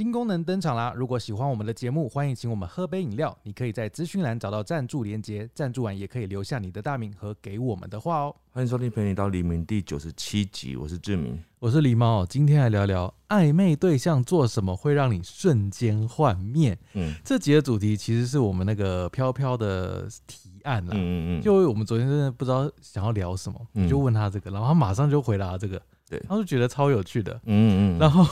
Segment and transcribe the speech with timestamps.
[0.00, 0.94] 新功能登场啦！
[0.96, 3.36] 如果喜欢我们的节目，欢迎请我们喝杯饮料。
[3.42, 8.34] 你可以在资讯栏找到赞助连接，赞助完也可以留下你的大名和给我们的话哦。
[8.50, 11.38] 欢迎收听《陪你到黎明》第九十七集，我是志明。
[11.58, 16.78] 我是狸猫，今天来聊聊暧昧对象做什么会让你瞬间幻灭。
[16.94, 20.92] 嗯这集的主题其实是我们那个飘飘的提案啦。
[20.94, 25.78] 嗯嗯嗯，就我们昨天真的不知道想要聊什么，嗯就问他这个，然后他马上就回答这个，
[26.08, 28.26] 对他就觉得超有趣的，嗯嗯嗯，然后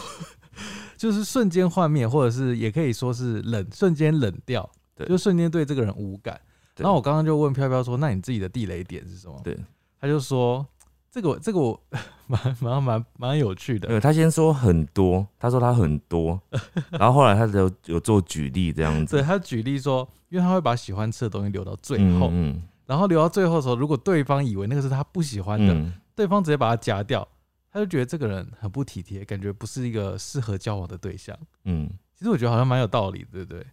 [0.99, 6.39] 就是瞬间幻灭，或者是也可以说是冷，瞬间冷掉，对就瞬间对这个人无感。
[6.75, 9.57] 对然后我刚刚就问飘飘说：“那你自己的地雷点是什么？”对，
[10.01, 10.67] 他就说
[11.11, 11.81] ：“这个这个我
[12.29, 13.89] 蛮蛮蛮蛮有趣的。
[13.89, 16.41] 对他先说很多，他说他很多，
[16.91, 27.27] 然后后来他有有做举例这样子，对他举例说，因为他会把喜欢吃的东西留到最后，嗯然后留到最后的时候，如果对方以为那个是他不喜欢的，嗯对方直接把它夹掉，
[27.73, 31.37] 他就觉得这个人很不体贴，感觉不是一个适合交往的对象。
[31.65, 33.67] 嗯，其实我觉得好像蛮有道理的，对不对？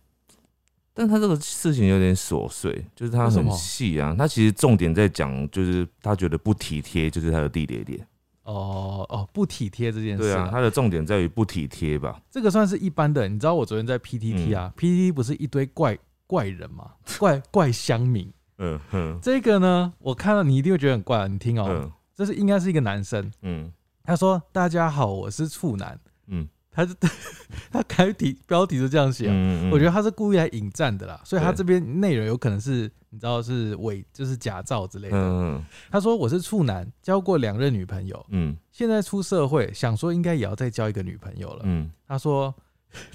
[0.93, 8.07] 但他这个事情有点琐碎，就是他很细啊，他其实重点在讲，就是他觉得不体贴，就是他的地雷点。
[8.43, 12.21] 哦哦，不体贴这件事、对啊，他的重点在于不体贴吧？
[12.29, 13.27] 这个算是一般的。
[13.27, 18.31] 你知道我昨天在 PTT 啊、p t t 不是一堆怪怪人嘛，怪怪乡民。
[18.59, 23.69] 嗯哼，这个呢，我看到你一定会觉得很怪啊，你听哦，嗯这是应该是一个男生，嗯
[24.05, 25.99] 他说：“大家好，我是处男。
[26.27, 26.93] 嗯”他就
[27.71, 35.17] 他开题标题就这样写啊、嗯，我觉得他是故意来引战的啦，所以他这边内容有可能是你知道是伪，就是假造之类的。
[35.17, 38.57] 嗯他说我是处男，交过两任女朋友，嗯。
[38.73, 41.61] 现在出社会，想说应该也要再交一个女朋友了。
[41.63, 41.89] 嗯。
[42.05, 42.53] 他说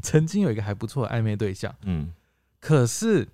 [0.00, 2.10] 曾经有一个还不错的暧昧对象，嗯。
[2.60, 3.28] 可是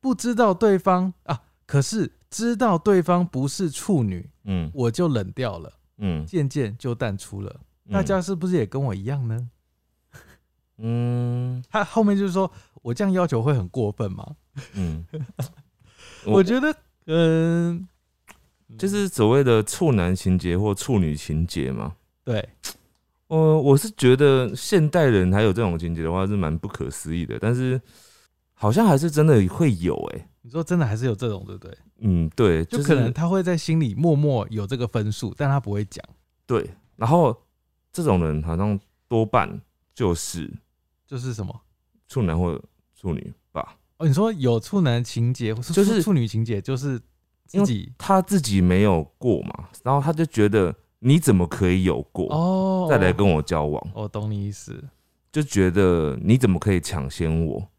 [0.00, 4.68] 不知道对方啊，可是知道对方不是处女，嗯。
[4.74, 7.60] 我就冷掉了，嗯，渐渐就淡出了。
[7.90, 9.48] 大家是不是也跟我一样呢？
[10.78, 12.50] 嗯 他后面就是说
[12.82, 14.36] 我这样要求会很过分吗？
[14.74, 15.04] 嗯，
[16.24, 16.74] 我觉得，
[17.06, 17.86] 嗯，
[18.78, 21.94] 就是所谓的处男情节或处女情节嘛。
[22.24, 22.48] 对，
[23.28, 27.80] 呃，我是觉得现代人还有这种情节的话是蛮不可思议的，但是
[28.60, 31.78] 好像还是真的会有哎、你说真的还是有这种，对不对？
[32.00, 36.04] 嗯，对，就是可能他会在心里默默有这个分数，但他不会讲，
[36.44, 37.34] 对，然后
[37.90, 38.78] 这种人好像
[39.08, 39.58] 多半
[39.94, 40.52] 就是
[41.06, 41.58] 就是什么？
[42.06, 42.60] 处男或
[42.94, 47.00] 处女吧，哦，你说有处男情节，或是就是处女情节，就是
[47.46, 54.84] 自己他自己没有过嘛，然后他就觉得你怎么可以有过，哦，再来跟我交往，我懂你意思。
[55.32, 57.69] 就觉得你怎么可以抢先我？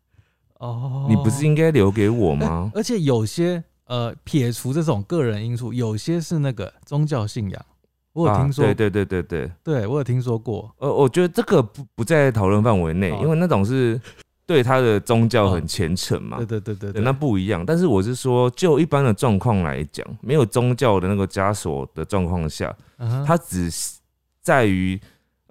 [0.61, 2.71] 哦，你不是应该留给我哎吗？
[2.75, 7.65] 而且有些呃，撇除这种个人因素，有些是那个宗教信仰，
[8.13, 13.19] 我有啊听说，对对对对对，对我有听说过，呃，我觉得这个不不在讨论范围内，哦。
[13.21, 13.99] 因为那种是
[14.45, 16.37] 对他的宗教很虔诚嘛。
[16.37, 17.65] 对，对对对对，对那不一样。
[17.65, 23.25] 但是我是说，就一般的状况来讲，没有宗教的那个枷锁的状况下，嗯哼。
[23.25, 23.99] 它只是
[24.41, 24.99] 在于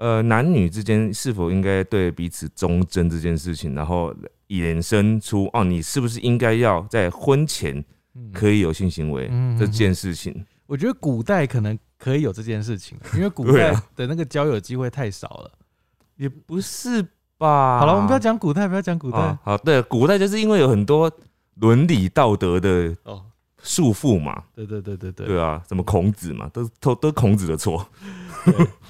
[0.01, 4.13] 呃男女之间是否应该对彼此忠贞这件事情，然后
[4.49, 7.77] 衍生出哦，你是不是应该要在婚前
[8.15, 10.45] 嗯可以有性行为嗯这件事情？
[10.67, 15.53] 我觉得古代可能可以有这件事情，因为古代的那个交友机会太少了。
[16.17, 17.03] 也不是
[17.39, 17.79] 吧？
[17.79, 19.41] 好了，我们不要讲古代，不要讲古代啊。
[19.43, 21.11] 好，对，古代就是因为有很多
[21.55, 23.25] 伦理道德的哦，
[23.63, 25.27] 束缚嘛，对对对对对。
[25.27, 27.87] 对啊，什么孔子嘛，都都都孔子的错。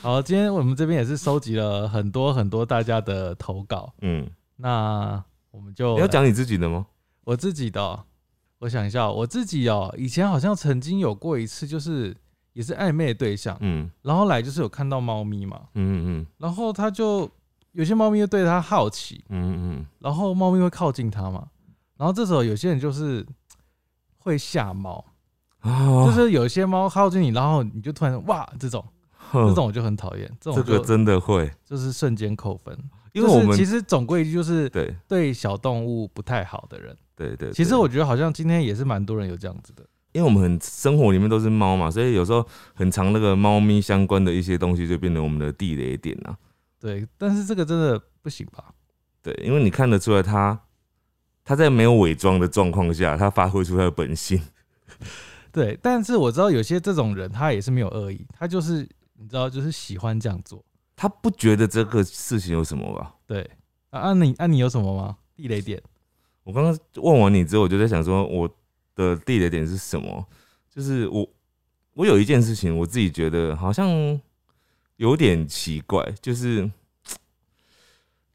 [0.03, 6.87] 好，今天我们这边也是收集了很多很多大家的投稿，嗯，那我们就你要讲你自己的吗？
[7.25, 8.05] 我自己的哦、
[8.59, 12.17] 我想一下哦，我自己哦，以前好像曾经有过一次，就是
[12.53, 13.91] 也是暧昧的对象，嗯。
[14.03, 16.27] 然后来就是有看到猫咪嘛，嗯嗯。
[16.39, 17.31] 然后他就
[17.73, 19.87] 有些猫咪就对他好奇，嗯嗯。
[19.99, 21.49] 然后猫咪会靠近他嘛，
[21.97, 23.25] 然后这时候有些人就是
[24.19, 25.05] 会吓猫，
[25.63, 28.89] 就是有些猫靠近你，然后你就突然哇这种，哼
[29.33, 32.77] 这种我就很讨厌，这这种这个真的会，就是瞬间扣分，
[33.13, 39.85] 因为我们就是其实总归就是对对小动物不太好的人，对对，其实我觉得好像今天也是蛮多人有这样子的。
[40.13, 42.45] 因为我们很生活里面都是猫嘛，所以有时候
[42.75, 46.37] 很长那个猫咪相关的一些东西就变成我们的地雷点啊。
[46.81, 48.75] 对，但是这个真的不行吧？
[49.23, 50.59] 对，因为你看得出来它，
[51.45, 54.43] 它在没有伪装的状况下，它发挥出它的本性。
[55.53, 58.89] 对，但是我知道有些这种人他也是没有恶意，他就是
[59.21, 60.65] 你知道就是喜欢这样做。
[60.97, 63.15] 他不觉得这个事情有什么吧？
[63.27, 63.49] 对，
[63.91, 65.19] 啊，啊你啊你有什么吗？
[65.37, 65.81] 地雷点？
[66.43, 68.49] 我刚刚问完你之后，我就在想说，我
[68.95, 70.27] 的地雷点是什么？
[70.71, 71.29] 就是我，
[71.93, 74.19] 我有一件事情，我自己觉得好像
[74.97, 76.71] 有点奇怪，就是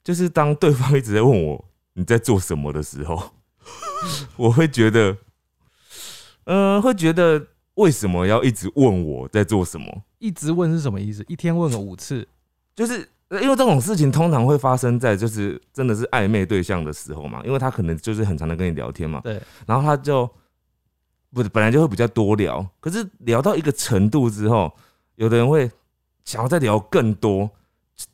[0.04, 3.32] 就是当对方一直在问我你在做什么的时候，
[4.38, 5.18] 我会觉得，
[6.44, 10.04] 呃，会觉得为什么要一直问我在做什么？
[10.25, 11.24] 一直问是什么意思？
[11.27, 12.27] 一天问个五次，
[12.75, 20.27] 就是呃因为这种事情通常会发生在就是真的是暧昧对象的时候嘛，因为他可能就是很常的跟你聊天嘛，对，然后他就
[21.31, 24.74] 不是本来就会比较多聊，可是聊到一个程度之后，
[25.16, 25.69] 有的人会
[26.24, 27.50] 想要再聊更多，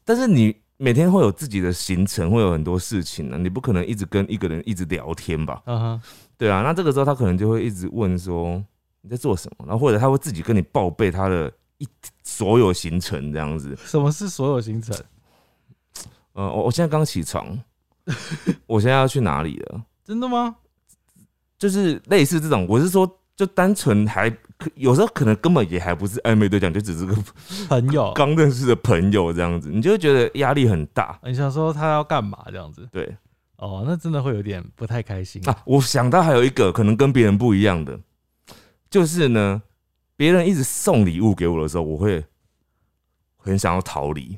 [0.03, 5.61] 但是你每天会有自己的行程，会有很多事情呢，你不可能一直跟一个人一直聊天吧？
[5.65, 6.01] 嗯哼，
[6.37, 8.63] 对啊，那这个时候他可能就会一直问说
[9.01, 11.51] 你在做什么，然后或者他会自己跟你报备他的
[11.81, 11.88] 一
[12.24, 13.75] 所有行程这样子。
[13.83, 14.95] 什么是所有行程？
[16.33, 17.60] 呃，我我现在刚起床，
[18.68, 19.83] 我现在要去哪里了？
[20.06, 20.56] 真的吗？
[21.57, 27.16] 就是类似这种，我是说，就单纯还可有时候可能根本也还不是暧昧对象，就只是个
[27.68, 31.19] 朋友， 刚认识的朋友这样子，你就会觉得压力很大。
[31.24, 32.88] 你想说他要干嘛这样子？
[32.92, 33.16] 对
[33.57, 35.42] 哦，那真的会有点不太开心。
[35.48, 38.00] 啊，我想到还有一个可能跟别人不一样的，
[38.89, 39.62] 就是呢，
[40.21, 42.23] 别人一直送礼物给我的时候，我会
[43.38, 44.38] 很想要逃离。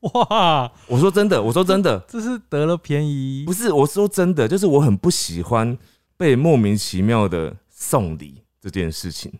[0.00, 5.78] 哇，我说真的，我说真的，这是得了便宜不是我说真的，就是我很不喜欢
[6.16, 9.32] 被莫名其妙的送礼这件事情。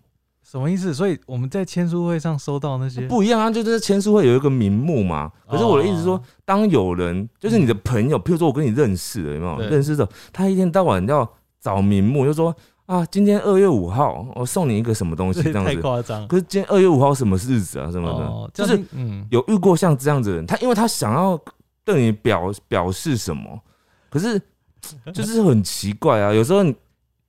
[0.44, 0.94] 什么意思？
[0.94, 5.32] 所以我们在签书会上收到那些不一样啊，就是签书会有一个名目嘛。
[5.50, 10.08] 可是我的意思是说哦，当有人就是你的朋友，譬如说我跟你认识的，有没有对认识的？
[10.32, 11.28] 他一天到晚要
[11.60, 12.54] 找名目，就说
[12.88, 15.76] 啊，今天二月五号，我送你一个什么东西这样子。
[15.82, 17.92] 夸张可是今天二月五号什么日子啊？
[17.92, 21.38] 什么哦的，，就是嗯，有遇过像这样子的人，他因为他想要
[21.84, 23.60] 对你表表示什么，
[24.08, 24.40] 可是
[25.12, 26.32] 就是很奇怪啊。
[26.32, 26.74] 有时候你，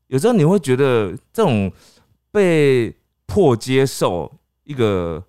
[0.08, 1.70] 有时候你会觉得这种
[2.32, 2.96] 被
[3.26, 4.32] 迫接受
[4.64, 5.22] 一个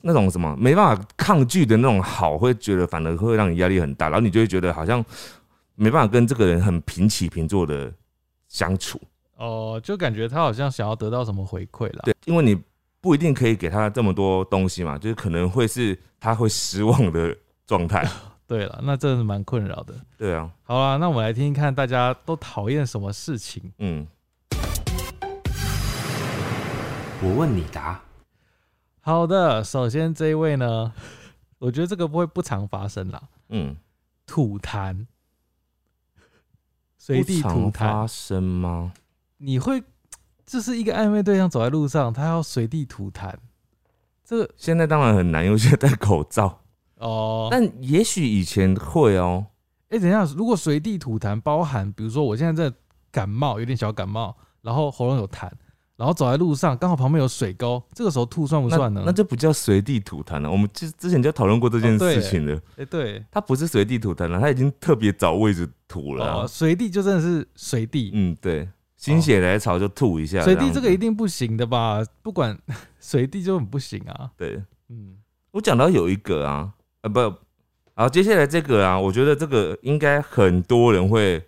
[0.00, 5.04] 那种什么没办法抗拒的那种好，会觉得反而会让你压力很大，然后你就会觉得好像
[5.74, 7.92] 没办法跟这个人很平起平坐的
[8.48, 8.98] 相处。
[9.40, 12.02] 哦，就感觉他好像想要得到什么回馈啦。
[12.04, 12.62] 对，因为你
[13.00, 17.34] 不一定可以给他这么多东西嘛，就是可能会是他会失望的
[17.66, 18.06] 状态。
[18.46, 19.94] 对了，那真的是蛮困扰的。
[20.18, 23.72] 对啊，好啦，那我们来听听看大家都讨厌什么事情。
[23.78, 24.06] 嗯，
[27.22, 27.98] 我问你答。
[29.00, 30.92] 好的，首先这一位呢，
[31.58, 33.74] 我觉得这个不会不常发生啦，嗯，
[34.26, 35.06] 吐痰，
[36.98, 38.92] 随地吐发痰，生吗？
[39.42, 39.82] 你会
[40.46, 43.32] 就是一个暧昧对象走在路上，他要随地吐痰，
[44.24, 46.60] 这个现在当然很难，因为现在戴口罩。
[46.96, 49.46] 哦，但也许以前会哦。
[49.88, 52.76] 哎、等一下，如果随地吐痰包含，比如说我现在在
[53.10, 55.50] 感冒，有点小感冒，然后喉咙有痰，
[55.96, 59.02] 然后走在路上，刚好旁边有水沟，这个时候吐算不算呢？
[59.04, 60.50] 那就不叫随地吐痰了。
[60.50, 62.60] 我们之之前就讨论过这件事情了。
[62.76, 68.68] 哎、对，他不是随地吐痰了，他已经特别找位置吐了啊、哦，随地就真的是随地，嗯，对，
[69.00, 70.42] 心血来潮就吐一下。
[70.42, 72.04] 随地这个一定不行的吧？
[72.22, 72.56] 不管
[73.00, 74.30] 随地就很不行啊。
[74.36, 74.62] 对。
[74.90, 75.16] 嗯，
[75.52, 77.34] 我讲到有一个啊，呃不，
[77.94, 81.42] 好，接下来这个啊，我觉得这个应该很多人会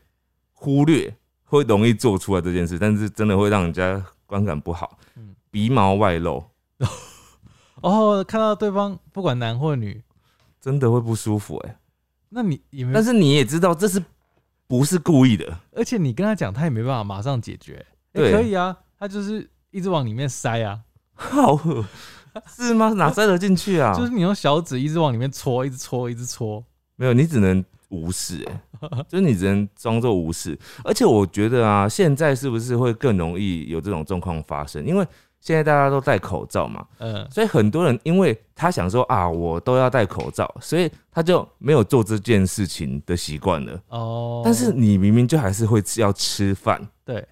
[0.52, 1.14] 忽略，
[1.44, 4.98] 会容易做出来这件事，但是真的会让人家观感不好。
[5.17, 6.43] 嗯鼻毛外露
[7.82, 10.03] 哦，看到对方不管男或女，
[10.58, 11.77] 真的会不舒服哎、
[12.31, 14.03] 那你也没但，是你也知道这是
[14.72, 17.84] 不是故意的，而且你跟他讲，他也没办法马上解决。
[18.14, 20.81] 哎、对可以啊，他就是一直往里面塞啊，
[21.12, 21.84] 好恶
[22.56, 22.88] 是吗？
[22.94, 23.93] 哪塞得进去啊？
[23.94, 26.64] 就是你用小指一直往里面戳，一直戳，一直戳。
[26.96, 30.58] 没有，你只能无视哎、 就是你只能装作无视。
[30.82, 34.82] 而且我觉得啊，现在是不是会更容易有这种状况发生？
[34.86, 35.06] 因为
[35.43, 43.77] 现在大家都戴口罩嘛，嗯，所以很多人因为他想说啊，我都要戴口罩，所以他就没有做这件事情的习惯了。
[43.89, 47.27] 哦，但是你明明就还是会吃要吃饭，对，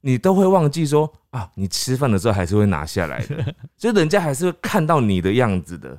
[0.00, 5.98] 你都会忘记说啊，你吃饭的时候还是会拿下来的， 就人家还是会看到你的样子的。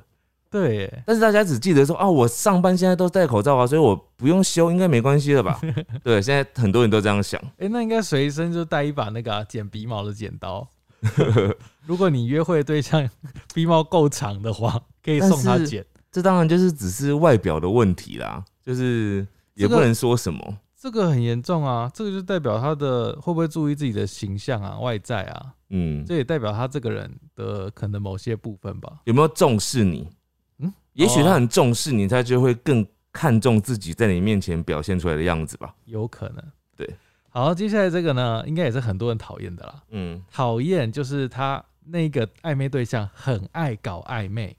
[0.50, 5.60] 对耶，但是大家只记得说啊，我上班现在都戴口罩啊，所以我不用修，应该没关系了吧？
[6.02, 7.40] 对，现在很多人都这样想。
[7.58, 10.68] 哎、那应该随身就带一把那个啊剪、鼻毛的剪刀。
[11.86, 13.08] 如果你约会的对象
[13.54, 15.84] 鼻毛够长的话，可以送他剪。
[16.10, 20.58] 这当然就是只是外表的问题啦，就是也不能说什么。
[20.76, 29.00] 这个很严重啊，这个就代表他的会不会注意自己的形象啊、外在啊，嗯，这也代表他这个人的可能某些部分吧。
[29.04, 30.08] 有没有重视你？
[30.58, 35.74] 嗯，也许哦他很重视你，他就会更看重自己在你面前表现出来的样子吧。
[35.84, 36.44] 有可能。
[36.76, 36.94] 对，
[37.32, 39.82] 好，接下来这个呢，应该也是很多人讨厌的啦。
[39.90, 44.54] 嗯，讨厌就是他那个暧昧对象很爱搞暧昧，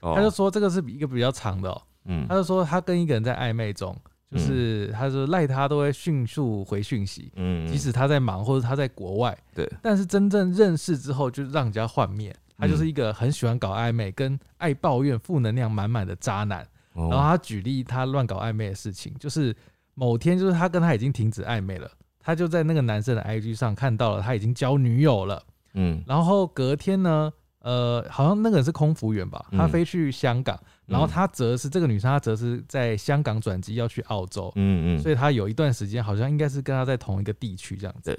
[0.00, 0.14] 哦。
[0.16, 2.26] 他就说这个是一个比较长的、哦，嗯。
[2.26, 3.94] 他就说他跟一个人在暧昧中，
[4.30, 12.34] 就是他说赖他都会迅速回讯息，嗯，即使他在忙或者他在国外，对，但是真正认识之后就让人家幻灭。
[12.56, 16.62] 他嗯就是一个很喜欢搞暧昧、跟爱抱怨、负能量满满的渣男。
[16.92, 19.54] 哦，然后他举例他乱搞暧昧的事情，就是
[19.94, 21.90] 某天就是他跟他已经停止暧昧了，
[22.24, 25.40] 他就在那个男生的 IG 上看到了他已经交女友了。
[25.74, 26.02] 嗯。
[26.06, 29.58] 然后隔天呢，呃，好像那个人是空服员吧，嗯。
[29.58, 31.10] 他飞去香港，然后嗯。
[31.10, 38.14] 他则是这个女生，她则是在香港转机要去澳洲，嗯嗯，所以他有一段时间好像应该是跟他在同一个地区这样子。
[38.14, 38.18] 对，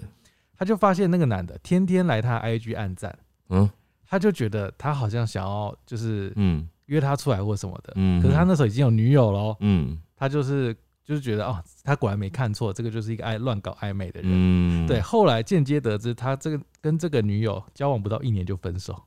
[0.55, 3.17] 他就发现那个男的天天来他 IG 暗赞，
[3.49, 3.69] 嗯。
[4.07, 6.69] 他就觉得他好像想要就是嗯。
[6.85, 9.99] 约他出来或什么的，嗯，可是他那时候已经有女友了哦，嗯。
[10.15, 14.31] 他就是就是觉得哦，他果然没看错，这个就是一个爱乱搞暧昧的人。
[14.33, 18.99] 嗯对，后来间接得知他这个跟这个女友交往不到一年就分手。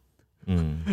[0.47, 0.85] 嗯，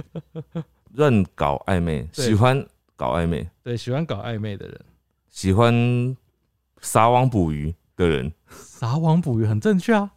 [0.93, 4.81] 乱搞暧昧，喜欢搞暧昧，对，喜欢搞暧昧的人，
[5.29, 6.17] 喜欢
[6.81, 8.33] 撒网捕鱼的人。
[8.49, 10.11] 撒网捕鱼很正确啊。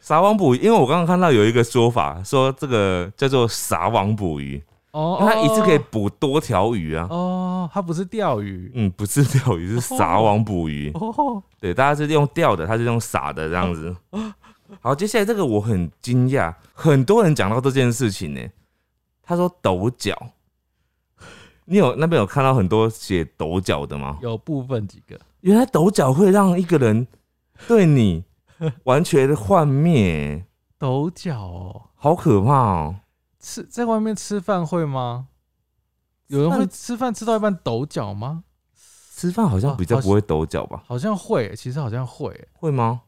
[0.00, 7.06] 撒网捕鱼，因为我刚刚看到有一个说法，说这个叫做撒网捕鱼，哦因为它一次可以捕多条鱼啊。
[7.10, 10.90] 哦，它不是钓鱼嗯，不是钓鱼，是撒网捕鱼。
[10.94, 13.94] 哦，对，大家是用钓的，他是用撒的这样子。
[14.80, 18.40] 好，接下来这个我很惊讶，很多人讲到这件事情呢。
[19.22, 20.16] 他说抖脚，
[21.66, 24.18] 你有那边有看到很多写抖脚的吗？
[24.22, 27.06] 有部分几个原来抖脚会让一个人
[27.66, 28.24] 对你
[28.84, 30.44] 完全的幻灭，
[30.78, 32.96] 抖脚哦，好可怕哦！
[33.38, 35.28] 吃在外面吃饭会吗？
[36.26, 38.44] 有人会吃饭吃到一半抖脚吗？
[39.14, 40.82] 吃饭好像比较不会抖脚吧？
[40.86, 42.48] 好像会，其实好像会。
[42.52, 43.02] 会吗？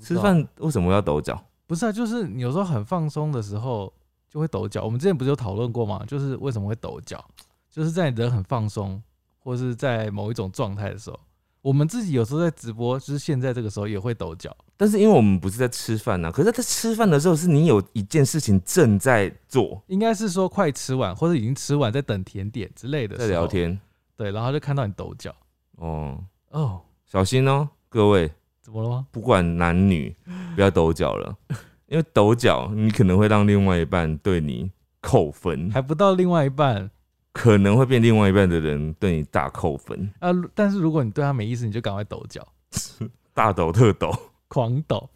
[0.00, 1.42] 吃饭为什么要抖脚？
[1.66, 3.92] 不是啊，就是你有时候很放松的时候
[4.28, 4.84] 就会抖脚。
[4.84, 6.04] 我们之前不是有讨论过吗？
[6.06, 7.24] 就是为什么会抖脚，
[7.70, 9.02] 就是在你人很放松，
[9.38, 11.18] 或是在某一种状态的时候，
[11.62, 14.54] 我们自己有时候在直播，就是现在这个时候也会抖脚。
[14.76, 23.46] 但是因为我们不是在吃饭呐、可是在吃饭的时候，是你有一件事情正在做，应该是说快吃完，或者已经吃完，在等甜点之类的，在聊。
[23.46, 23.80] 天。
[24.16, 25.34] 对，然后就看到你抖脚，
[25.76, 26.18] 哦，
[26.50, 29.06] 哦，小心哦，各位，怎么了吗？
[29.10, 30.14] 不管男女，
[30.54, 31.36] 不要抖脚了，
[31.86, 36.90] 因为抖脚你可能会让另外一半对你扣分，还不到另外一半
[37.32, 40.30] 可能会变另外一半的人对你大扣分，啊！
[40.54, 42.46] 但是如果你对他没意思，你就赶快抖脚，
[43.32, 44.12] 大抖特抖。
[44.48, 45.08] 狂抖。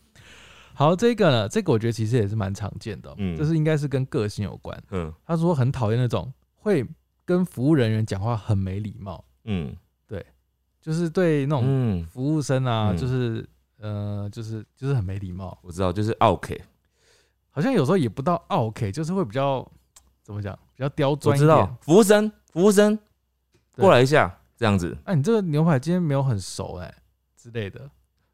[0.72, 4.82] 好，这个呢，这个我觉得其实也是蛮常见的哦、嗯就是应该是跟个性有关。
[4.90, 6.86] 嗯他说很讨厌那种会
[7.24, 9.74] 跟服务人员讲话很没礼貌，嗯
[10.06, 10.24] 对
[10.80, 13.46] 就是对那种嗯，服务生啊，嗯就是
[13.78, 15.58] 呃，就是就是很没礼貌。
[15.62, 16.58] 我知道，就是 OK，
[17.50, 19.66] 好像有时候也不到 OK，就是会比较
[20.26, 22.98] 怎么讲，比较刁我钻一点知道。，服务生，服务生
[23.76, 24.96] 对过来一下，这样子。
[25.04, 26.92] 哎、你这个牛排今天没有很熟哎、
[27.40, 27.88] 之类的。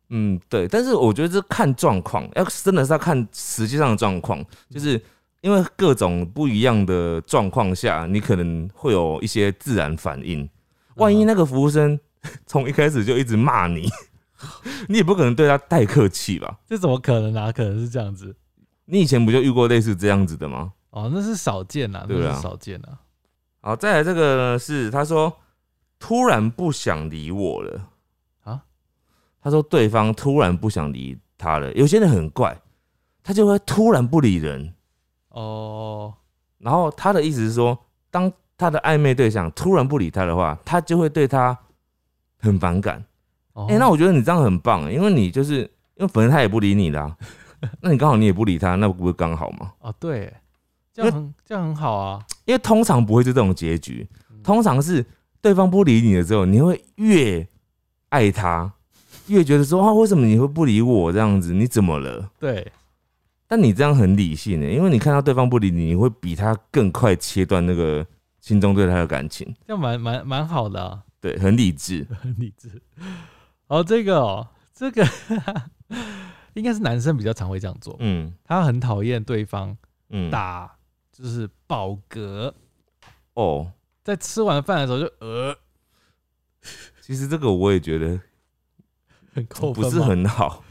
[0.09, 4.99] 嗯，对，但是我觉得这看状况，要真的是要看实际上的状况，就是
[5.43, 10.49] 因为各种不一样的状况下，你可能会有一些自然反应。
[10.95, 12.01] 万一嗯那个服务生
[12.47, 13.87] 从一开始就一直骂你，
[14.89, 16.59] 你也不可能对他太客气吧？
[16.67, 17.53] 这怎么可能啊？
[17.53, 18.35] 可能是这样子
[18.87, 20.73] 你以前不就遇过类似这样子的吗？
[20.93, 23.01] 哦，那是少见啊，对啊那是少见啊。
[23.61, 25.33] 好，再来这个呢是他说
[25.99, 27.89] 突然不想理我了
[28.45, 28.63] 啊
[29.43, 31.73] 他说对方突然不想理他了。
[31.73, 32.61] 有些人很怪，
[33.23, 34.75] 他就会突然不理人。
[35.31, 36.13] 哦，
[36.59, 37.79] 然后他的意思是说，
[38.11, 41.59] 当他的暧昧对象突然不理他的话，他就会对他
[42.39, 43.03] 很反感。
[43.55, 45.61] 哦哎、那我觉得你这样很棒，因为你就是
[45.95, 47.17] 因为反正他也不理你啦、
[47.81, 49.73] 那你刚好你也不理他，那不是刚好吗？
[49.81, 50.33] 哦，对，
[50.93, 52.25] 这样很这样很好啊。
[52.45, 55.05] 因为通常不会是这种结局，嗯通常是
[55.41, 57.47] 对方不理你的时候，你会越
[58.09, 58.73] 爱他，
[59.29, 61.53] 越觉得说啊，为什么你会不理我这样子？
[61.55, 62.31] 你怎么了？
[62.39, 62.73] 对，
[63.47, 68.05] 但你这样很理性的，因为你看到对方不理你，你会比他更快切断那个
[68.41, 72.07] 心中对他的感情，这样蛮蛮蛮好的啊，对，很理智。
[72.21, 72.83] 很理智。
[73.69, 75.07] 哦，这个哦，这个
[76.55, 77.97] 应该是男生比较常会这样做。
[78.01, 79.77] 嗯他很讨厌对方
[80.11, 80.71] 嗯，打，
[81.13, 82.53] 就是饱嗝，
[83.35, 83.71] 哦，
[84.03, 85.55] 在吃完饭的时候就呃，
[87.01, 88.19] 其实这个我也觉得
[89.35, 90.65] 很扣分不是很好。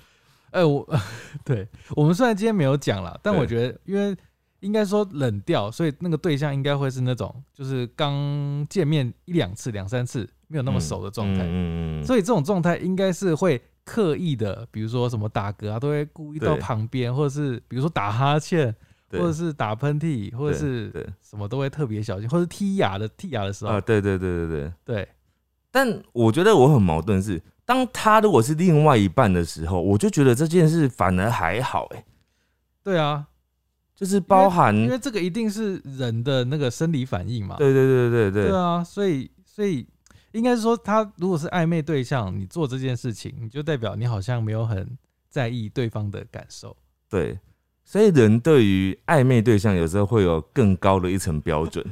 [0.49, 0.85] 哎、我
[1.45, 4.13] 对我们虽然今天没有讲了，但我觉得因为
[4.59, 18.75] 应该说冷掉，所以那个对象应该会是那种就是刚见面一两次、两三次没有那么熟的状态，嗯嗯嗯，所以这种状态应该是会刻意的，比如说什么打嗝啊，都会故意到旁边，或者是比如说打哈欠，对
[19.11, 20.91] 或者是打喷嚏，或者是
[21.21, 24.73] 什么都会特别小心，或者剔牙的剔牙的时候，啊，对对对对对。
[24.85, 25.09] 对，
[25.71, 32.05] 但我觉得我很矛盾是，当他如果是另外一半的时候，我就觉得这件事反而还好、欸，
[32.83, 33.27] 对啊，
[33.95, 37.55] 就是包含因为这个一定是人的那个生理反应嘛。
[37.57, 38.49] 对对对对对。
[38.49, 39.87] 对啊，所以所以
[40.31, 44.97] 应该是说，他如果是暧昧对象，你做这件事情，你就代表你好像没有很
[45.29, 46.75] 在意对方的感受。
[47.09, 47.37] 对，
[47.91, 51.85] 所以人对于暧昧对象有时候会有更高的一层标准，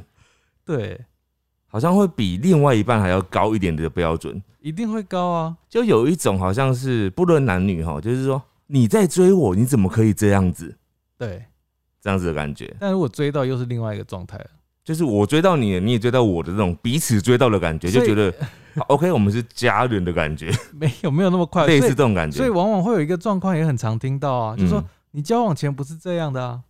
[0.64, 0.98] 对，
[1.68, 4.42] 好像会比另外一半还要高一点的标准。
[4.60, 5.54] 一定会高啊。
[5.68, 10.74] 就有一种好像是不论男女哈，就是说你在追我，你怎么可以这样子？
[11.18, 11.44] 对，
[12.00, 14.46] 这样子的感觉，但如果追到又是另外一个状态了。
[14.82, 18.32] 就是我追到你，你也追到我的这种彼此追到的感觉，就觉得
[18.86, 22.38] OK，我们是家人的感觉， 没有没有那么快，类似这种感觉。
[22.38, 26.64] 所以往往会有一个状况也很常听到啊，就是说嗯你交往前不是这样的啊。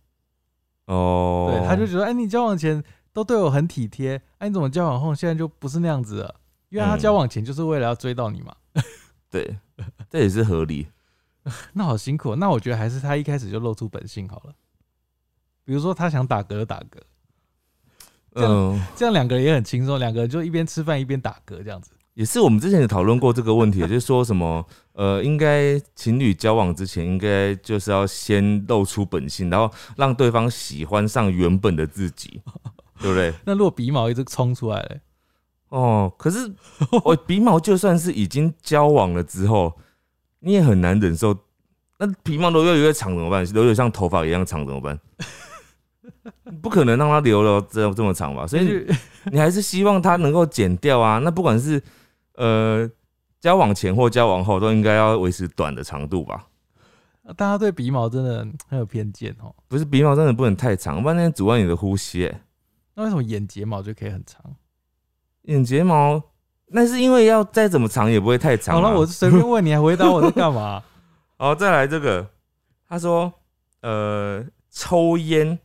[0.85, 2.83] 哦，对，他就觉得，哎，你交往前
[3.13, 6.35] 都对我很体贴，哎，你怎么交往后现在就不是那样子了？
[6.69, 8.55] 因为他嗯交往前就是为了要追到你嘛。
[9.29, 9.57] 对，
[10.09, 10.87] 这也是合理。
[11.73, 14.53] 那好辛苦哦，那我觉得还是他一开始就露出本性好了。
[15.63, 16.99] 比如说他想打嗝就打嗝，
[18.33, 21.91] 这样嗯，这样两个人也很轻松，两个人就一边吃饭一边打嗝这样子。
[22.13, 32.41] 也是我们之前也讨论过这个问题， 就是说什么呃，应该情侣交往之前，应该就是要先露出本性，然后让对方喜欢上原本的自己，
[32.99, 33.33] 对不对？
[33.45, 35.01] 那如果鼻毛一直冲出来嘞，
[35.69, 36.51] 哦，可是
[37.05, 39.73] 我 鼻毛就算是已经交往了之后，
[40.39, 41.35] 你也很难忍受。
[41.97, 43.45] 那鼻毛都越来越长怎么办？
[43.53, 44.99] 留的像头发一样长怎么办？
[46.61, 48.45] 不可能让它留了这这么长吧？
[48.47, 48.85] 所以
[49.31, 51.19] 你还是希望它能够剪掉啊。
[51.19, 51.81] 那不管是
[52.41, 52.89] 呃
[53.39, 56.47] 交往前或交往后，都应该要维持短的长度吧？
[57.37, 59.53] 大家对鼻毛真的很有偏见哦。
[59.67, 62.41] 不是鼻毛真的不能太长，不然那阻碍你的呼吸、欸。
[62.95, 64.43] 那为什么眼睫毛就可以很长？
[65.43, 66.21] 眼睫毛
[66.67, 68.81] 那是因为要再怎么长也不会太长、啊。
[68.81, 70.83] 好了，我随便问你，还回答我在干嘛？
[71.37, 72.27] 好， 再来这个，
[72.87, 73.31] 他说，
[73.81, 75.57] 呃，抽烟，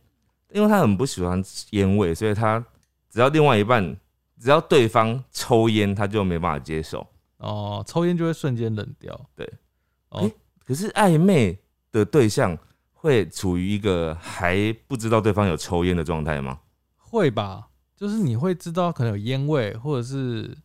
[0.51, 2.63] 因为他很不喜欢烟味，所以他
[3.09, 3.97] 只要另外一半，
[4.39, 7.05] 只要对方抽烟，他就没办法接受。
[7.37, 9.29] 哦，抽烟就会瞬间冷掉。
[9.35, 9.47] 对，
[10.09, 10.33] 哦诶，
[10.65, 11.59] 可是暧昧
[11.91, 12.57] 的对象
[12.93, 16.59] 会处于一个还不知道对方有抽烟的状态吗？
[16.97, 17.69] 会吧？
[17.95, 20.55] 就是你会知道可能有烟味，或者是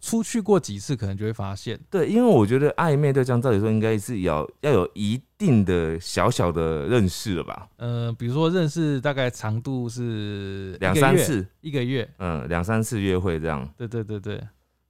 [0.00, 1.78] 出去过几次，可能就会发现。
[1.90, 12.08] 对，因为我觉得暧昧对象照理说应该是要要有一定的小小的认识了吧，呃，比如说认识大概长度是两三次，一个月。
[12.18, 13.68] 嗯，两三次约会这样。
[13.76, 14.40] 对对对对，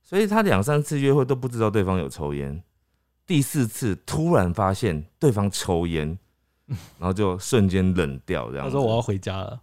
[0.02, 2.62] 所以他两三次约会都不知道对方有抽烟，
[3.26, 6.18] 第四次突然发现对方抽烟，
[6.68, 8.66] 然后就瞬间冷掉，这样。
[8.66, 9.58] 他说我要回家了，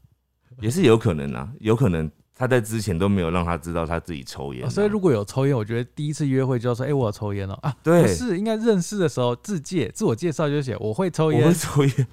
[0.60, 12.08] 也是有可能啊，有可能他在之前都没有让他知道他自己抽烟所以如果有抽烟，我觉得第一次约会就要说，哎、我有抽烟哦啊，对不是应该认识的时候自介自我介绍就写我会抽烟我会，抽烟，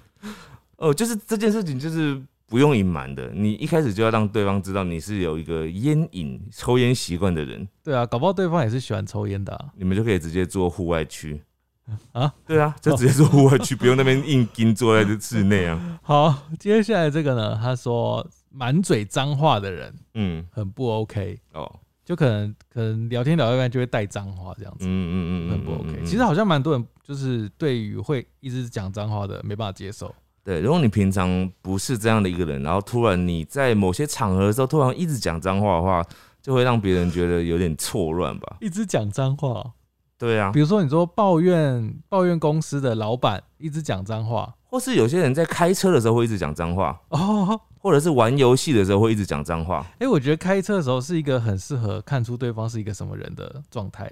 [0.79, 11.41] 哦，就是这件事情就是不用隐瞒的，你一开始就要让对方知道你是有一个烟瘾、抽烟习惯的人，对啊，搞不好对方也是喜欢抽烟的、啊，你们就可以直接做户外区
[12.11, 12.35] 啊。
[12.45, 15.99] 对啊，就直接做户外区，不用那边硬盯坐在这室内啊。
[16.03, 21.71] 好，接下来这个呢，他说满嘴脏话的人嗯，很不 OK，哦，
[22.05, 26.01] 就可能可能聊天聊一半就会带脏话这样子，嗯嗯嗯嗯，很不嗯 OK。
[26.01, 30.15] 嗯其实好像蛮多人就是对于会一直讲脏话的没办法接受。
[30.43, 36.03] 对，如果你平常不是这样的一个人，然后突然你在某些场合的时候突然一直讲脏话的话，
[36.41, 38.57] 就会让别人觉得有点错乱吧？
[38.61, 39.73] 一直讲脏话，
[40.17, 49.87] 对啊比，如说你说抱怨抱怨公司的老板一直讲脏话，或是有些人在开车的时候会一直讲脏话， 哦，或者是玩游戏的时候会一直讲脏话。
[49.99, 54.11] 哎、我觉得开车的时候是一个很适合看出对方是一个什么人的状态。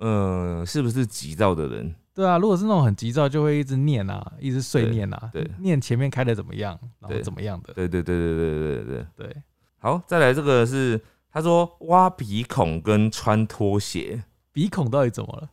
[0.00, 1.92] 嗯、是不是急躁的人？
[2.14, 9.26] 对啊，如果是那种很急躁，就会一直念啊，一直碎念啊，对对念前面开的怎么样，然后对怎么样的，对对对对对对对对。
[9.26, 9.42] 对，
[9.78, 11.00] 好，再来这个是
[11.32, 14.22] 他说挖鼻孔跟穿拖鞋。
[14.52, 15.50] 鼻孔到底怎么了？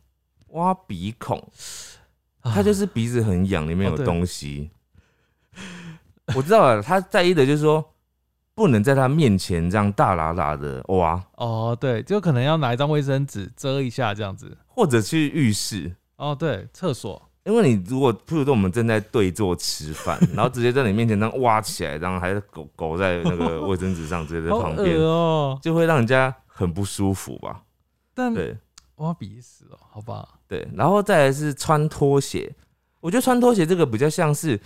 [0.50, 1.44] 挖鼻孔，啊
[2.54, 4.70] 他就是鼻子很痒，里面有东西。
[6.34, 7.84] 我知道了，他在意的就是说，
[8.54, 14.56] 不能在他面前这样大喇喇的挖，哦，对，就可能要拿一张卫生纸遮一下这样子。
[14.66, 15.94] 或者去浴室。
[16.16, 25.58] 哦，对，厕所，因为你如果，譬如说我们正在对坐吃饭， 然后直接在你面前这样挖起来，然后还是狗狗在那个卫生纸上，直接在旁边，哦。
[25.62, 27.62] 就会让人家很不舒服吧？
[28.14, 28.56] 但对
[28.96, 32.54] 挖鼻屎哦，好吧，对，然后再来是穿拖鞋，
[33.00, 34.58] 我觉得穿拖鞋这个比较像是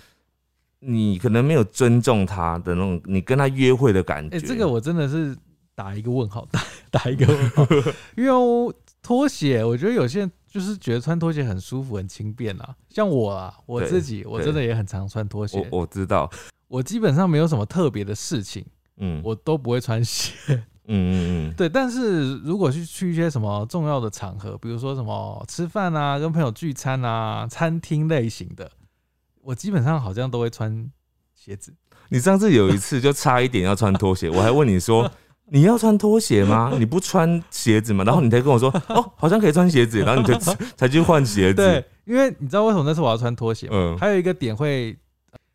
[0.78, 4.36] 你可能没有尊重他的那种，你跟他约会的感觉。
[4.36, 5.36] 哎、这个我真的是
[5.74, 7.66] 打一个问号，打 打一个问号，
[8.16, 12.76] 因为我拖鞋，我觉得有些人就是觉得穿拖鞋很舒服、很轻便啊。
[12.88, 16.30] 像我啊，我自己我真的也很常穿拖鞋，我我知道，
[16.68, 18.64] 我基本上没有什么特别的事情，
[18.98, 20.62] 嗯，我都不会穿鞋。
[20.92, 21.14] 嗯嗯
[21.48, 28.70] 嗯，对，但是如果去去一些什么重要的场合，比如说什么吃饭啊、跟朋友聚餐啊、餐厅类型的，
[29.42, 30.90] 我基本上好像都会穿
[31.35, 31.72] 鞋子。
[32.09, 35.09] 你上次有一次就差一点要穿拖鞋，我还问你说
[35.53, 36.72] 你要穿拖鞋吗？
[36.79, 38.03] 你不穿鞋子吗？
[38.05, 40.37] 然后你才跟我说哦，好像可以穿鞋子，然后你就
[40.76, 41.57] 才去换鞋子。
[41.57, 43.76] 对，，因为你知道为什么那次我要穿拖鞋吗？
[43.76, 44.96] 嗯还有一个点会，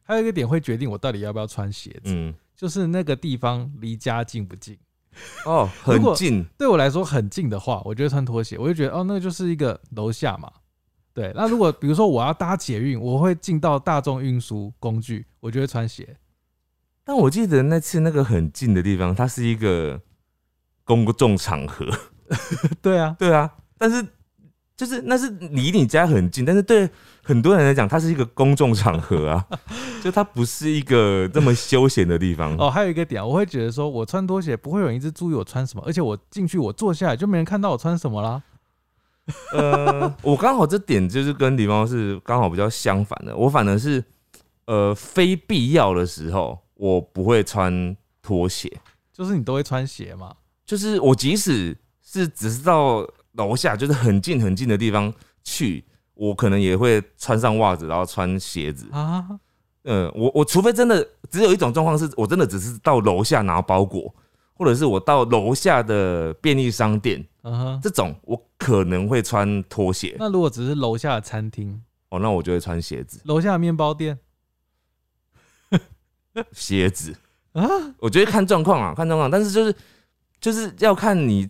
[0.03, 4.77] 还有一个点会决定我到底要不要穿鞋子，嗯，就是那个地方离家近不近。
[5.45, 10.51] 哦，很近，对我来说很近的话，我就会穿拖鞋，我就觉得哦，那个就是一个楼下嘛。
[11.13, 16.17] 对，那如果比如说我要搭捷运，我会进到大众运输工具，我就会穿鞋。
[17.05, 20.01] 但我记得那次那个很近的地方，它是一个
[20.83, 21.85] 公众场合。
[22.81, 24.05] 对啊，对啊，但是
[24.77, 26.89] 就是那是离你家很近，但是对
[27.23, 29.45] 很多人来讲，它是一个公众场合啊，
[30.03, 32.55] 就它不是一个这么休闲的地方。
[32.57, 38.43] 哦，还有一个点，我会觉得说我穿拖鞋不会有人一直注意我穿什么，而且我进去我坐下来就没人看到我穿什么啦。
[39.53, 44.03] 呃，我刚好这点就是跟狸猫是刚好比较相反的，我反而是
[44.65, 48.71] 呃非必要的时候，我不会穿拖鞋，
[49.13, 50.35] 就是你都会穿鞋嘛？
[50.65, 58.87] 就是我即使是只是到楼下，就是很近很近的地方去，我可能也会穿上袜子，然后穿鞋子。
[58.91, 59.25] 啊，
[59.83, 64.13] 嗯，我我除非真的只有一种状况是我真的只是到楼下拿包裹，
[64.53, 67.79] 或者是我到楼下的便利商店嗯哼。
[67.83, 70.15] 这种，我可能会穿拖鞋。
[70.17, 74.17] 那如果只是楼下的餐厅、哦，那我就会穿鞋子，楼下的面包店
[76.51, 77.15] 鞋子。
[77.53, 77.67] 啊，
[77.99, 79.75] 我觉得看状况啊，看状况，但是就是
[80.41, 81.49] 就是要看你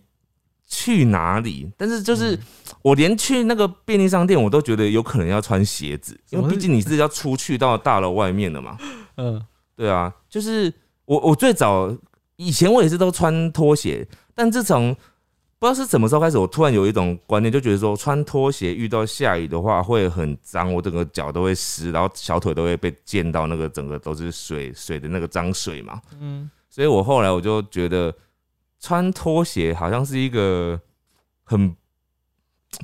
[0.66, 1.70] 去哪里。
[1.76, 2.38] 但是就是嗯
[2.82, 8.76] 我连去那个便利商店，我都觉得有可能要穿鞋子，因为毕竟你是要出去到大楼外面的嘛。
[9.16, 10.72] 嗯，对啊，就是
[11.04, 11.96] 我我最早
[12.36, 14.94] 以前我也是都穿拖鞋，但自从
[15.58, 26.00] 不知道是什么时候开始，我突然有一种观念，就觉得说穿拖鞋遇到下雨的话会很脏，我整个脚都会湿，然后小腿都会被溅到那个整个都是水水的那个脏水嘛。
[26.20, 28.14] 嗯，所以我后来我就觉得
[28.80, 30.80] 穿拖鞋好像是一个
[31.44, 31.74] 很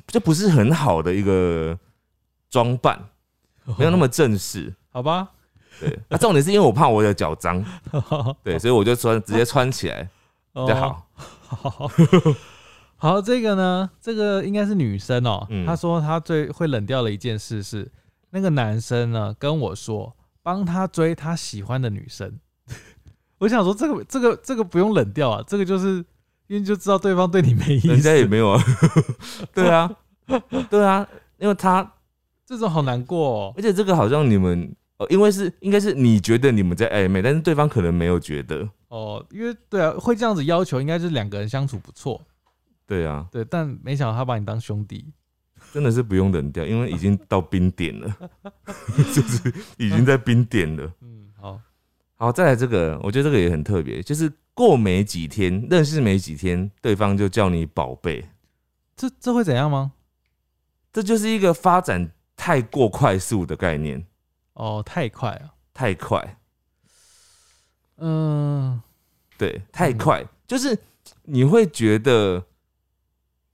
[0.07, 1.77] 就不是很好的一个
[2.49, 2.99] 装扮，
[3.77, 4.73] 没有那么正式。
[4.89, 5.29] 好吧。
[5.79, 7.63] 对，那、重点是因为我怕我的脚脏，
[8.43, 10.07] 对，所以我就穿直接穿起来
[10.53, 11.07] 比较好。
[11.13, 11.69] 好。
[11.69, 11.91] 好，
[12.95, 17.91] 好，这个呢，这个应该是女生哦、嗯她说她最会冷掉的一件事是，
[18.29, 22.39] 那个男生呢跟我说，帮他追他喜欢的女生。
[23.43, 25.97] 我想说，这个这个这个不用冷掉啊，这个就是
[26.47, 27.89] 因为就知道对方对你没意思。
[27.89, 28.63] 人家也没有啊，
[29.53, 29.91] 对啊，
[30.69, 31.05] 对啊，
[31.37, 31.93] 因为他，
[32.47, 33.53] 这种好难过哦。
[33.57, 42.21] 而且这个好像你们，呃，因为是应该是你觉得你们在暧昧，但是对方可能没有觉得，哦，因为对啊，会这样子要求，应该就是两个人相处不错。
[42.87, 45.11] 对啊，对，但没想到他把你当兄弟。
[45.73, 48.15] 真的是不用冷掉，因为已经到冰点了，
[49.13, 50.83] 就是已经在冰点了。
[51.01, 51.12] 嗯，
[52.23, 58.29] 好，再来这个，我觉得这个也很特别，就是过没几天，认识没几天，对方就叫你宝贝，
[58.95, 59.91] 这这会怎样吗？
[60.93, 64.05] 这就是一个发展太过快速的概念，
[64.53, 65.53] 哦，太快了。
[65.73, 66.37] 太快，
[67.97, 68.81] 嗯，
[69.37, 70.79] 对，太快，就是
[71.23, 72.41] 你会觉得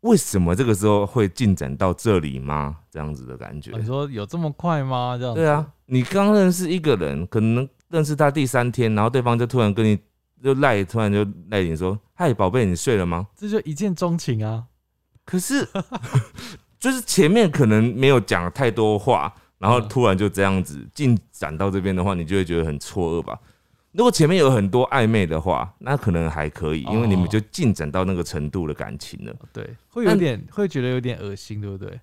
[0.02, 2.78] 为什么这个时候会进展到这里吗？
[2.92, 3.80] 这样子的感觉哦。
[3.80, 5.18] 你说有这么快吗？
[5.20, 9.98] 这样子对啊，你刚认识一个人，可能认识他第三天，然后对方就突然跟你
[10.44, 14.66] 就赖，突然就赖你说：“嗨，宝贝，你睡了吗这就一见钟情啊。？”
[15.26, 15.68] 可是
[16.80, 23.38] 就是前面可能没有讲太多话，然后嗯突然就这样子进展到这边的话，你就会觉得很错愕吧。
[23.92, 29.34] 如果前面有很多暧昧的话，那可能还可以，因为你们哦就进展到那个程度的感情了。
[29.52, 32.00] 对，会有点会觉得有点恶心，对不对？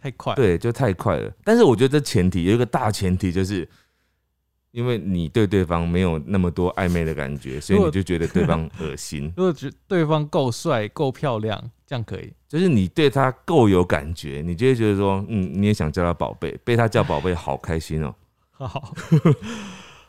[0.00, 1.32] 太快。，对，就太快了。
[1.42, 3.66] 但是我觉得这前提有一个大前提，就是
[4.72, 9.32] 因为你对对方没有那么多暧昧的感觉，所以你就觉得对方恶心。
[9.36, 12.32] 如果觉对方够帅、够漂亮，这样可以。
[12.48, 18.14] 就是你对他够有感觉，你就会觉得说，嗯，你也想叫他宝贝，被他叫宝贝，好开心哦、
[18.50, 18.94] 好，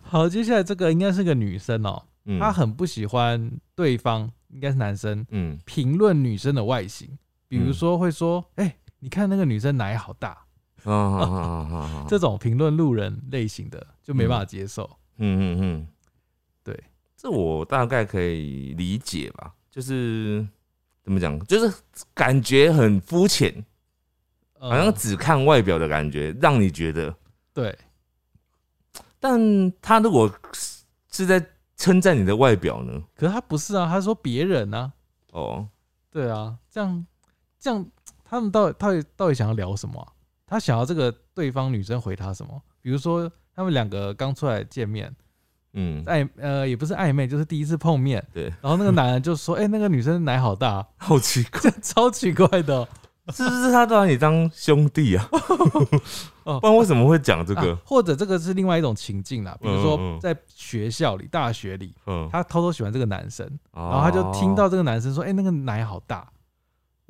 [0.02, 7.10] 好，接下来这个应该是个女生哦、嗯，她很不喜欢对方，应该是男生嗯评论女生的外形，
[7.47, 10.38] 比如说会说：“哎、你看那个女生奶好大。”
[10.83, 14.89] 啊 这种评论路人类型的就没办法接受。
[15.17, 15.87] 嗯嗯嗯，
[16.63, 16.83] 对，
[17.15, 20.47] 这我大概可以理解吧，就是
[21.03, 21.81] 怎么讲，就是
[22.13, 23.63] 感觉很肤浅，
[24.57, 27.15] 好好像只看外表的感觉，让你觉得，
[27.53, 27.77] 对，
[29.19, 33.03] 但他如果是是在称赞你的外表呢？
[33.15, 34.91] 可是他不是啊，他说别人啊，
[35.31, 35.67] 哦，
[36.09, 37.05] 对啊，这样
[37.59, 37.85] 这样，
[38.23, 40.07] 他们到底到底到底想要聊什么啊、
[40.51, 42.61] 他想要这个对方女生回他什么？
[42.81, 45.09] 比如说他们两个刚出来见面，
[45.71, 52.79] 嗯，暧呃也不是暧昧，就是第一次碰面，对，然后那个男人就说：“哎、那个女生奶好大， 好奇怪， 超奇怪的。
[52.79, 55.29] 哦、是不是他都把你当兄弟啊？
[56.43, 56.59] 哦。
[56.59, 57.71] 不然为什么会讲这个？
[57.71, 57.77] 啊？
[57.85, 60.19] 或者这个是另外一种情境啦，比如说嗯。
[60.19, 66.27] 在学校里、大学里，嗯，他偷偷喜欢这个男生，然然后他就听到这个男生说：“哎、那个奶好大。”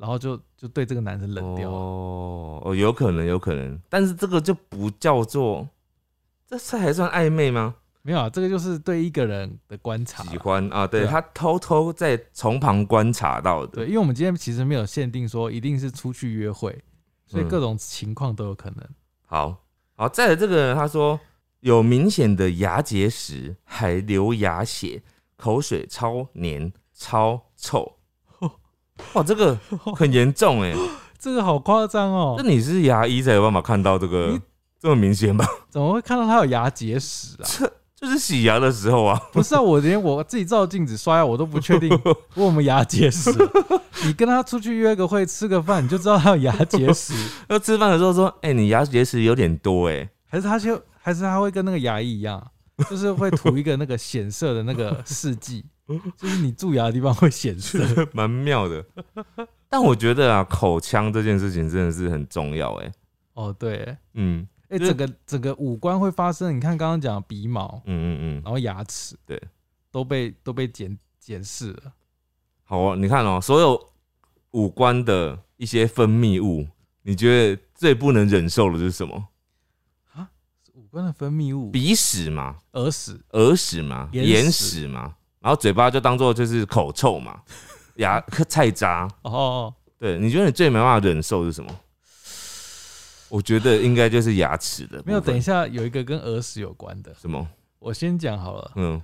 [0.02, 1.76] 然后就就对这个男生冷掉了。
[1.76, 5.68] 哦哦，有可能，有可能，但是这个就不叫做，
[6.44, 7.76] 这这还算暧昧吗？
[8.02, 10.24] 没有啊，这个就是对一个人的观察。
[10.24, 16.76] 喜欢啊，对他偷偷在从旁观察到的，对，因为我们今天其实没有限定说一定是出去约会，
[17.24, 18.84] 所以嗯各种情况都有可能。
[19.24, 19.56] 好
[19.94, 21.20] 好，再来这个人他说
[21.60, 25.00] 有明显的牙结石，还流牙血，
[25.36, 27.98] 口水超黏超臭，
[29.14, 29.58] 哇，这个
[29.96, 30.74] 很严重哎，
[31.18, 32.48] 这个好夸张哦那！
[32.48, 34.40] 你是牙医才有办法看到这个
[34.80, 35.46] 这么明显吧？
[35.70, 37.70] 怎么会看到他有牙结石啊？
[37.94, 41.88] 就是洗牙的时候啊， 不是啊，我连我自己照镜子刷牙我都不确定
[42.34, 43.30] 我们牙结石。
[44.04, 47.14] 你跟他出去约个会吃个饭，你就知道他有牙结石，
[47.48, 52.44] 要吃饭的时候说，哎、你牙结石有点多哎、还是他就还是他会跟那个牙医一样，
[52.90, 55.64] 就是会涂一个那个显色的那个试剂，
[56.16, 57.78] 就是你蛀牙的地方会显色。
[58.12, 58.84] 蛮妙的。
[59.68, 62.92] 但我觉得啊，口腔这件事情真的是很重要哎、
[63.34, 69.40] 哦，对，嗯哎、就是整个整个五官会发生，你看刚刚讲鼻毛，嗯嗯嗯，然后牙齿，对，
[69.90, 71.92] 都被都被检检视了。
[72.64, 73.92] 好啊，你看哦，所有
[74.52, 76.66] 五官的一些分泌物，
[77.02, 79.28] 你觉得最不能忍受的是什么？
[80.92, 84.86] 五官的分泌物，鼻屎嘛，耳屎，耳屎嘛，眼屎。
[84.86, 87.40] 嘛，然后嘴巴就当做就是口臭嘛，
[87.96, 89.08] 牙菜渣。
[89.22, 91.74] 哦，对，你觉得你最没办法忍受是什么？
[93.30, 95.02] 我觉得应该就是牙齿的。
[95.06, 97.48] 没有，等一下有一个跟耳屎有关的，什么？
[97.78, 99.00] 我先讲好了，嗯，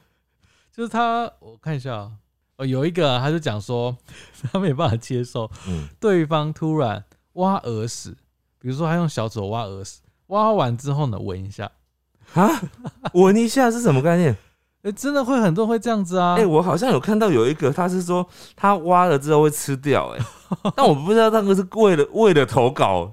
[0.70, 2.12] 就是他，我看一下啊，
[2.59, 3.96] 哦，有一个啊他就讲说
[4.53, 5.51] 他没办法接受。
[5.66, 8.14] 嗯，对方突然挖耳屎，
[8.59, 11.72] 比如说他用小手挖耳屎，挖完之后呢闻一下，
[12.35, 12.62] 啊，
[13.14, 14.37] 闻一下是什么概念？
[14.83, 20.25] 哎、真的会很多人会这样子啊，哎、我好像有看到有一个，他是说他挖了之后会吃掉、哎，
[20.77, 23.12] 但我不知道那个是为了为了投稿，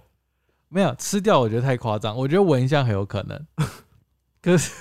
[0.69, 2.15] 没有吃掉，我觉得太夸张。
[2.15, 3.45] 我觉得闻一下很有可能。
[4.43, 4.71] 可是，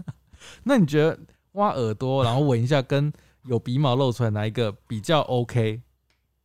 [0.64, 1.18] 那你觉得
[1.52, 3.12] 挖耳朵然后闻一下，跟
[3.44, 5.82] 有鼻毛露出来哪一个比较 OK？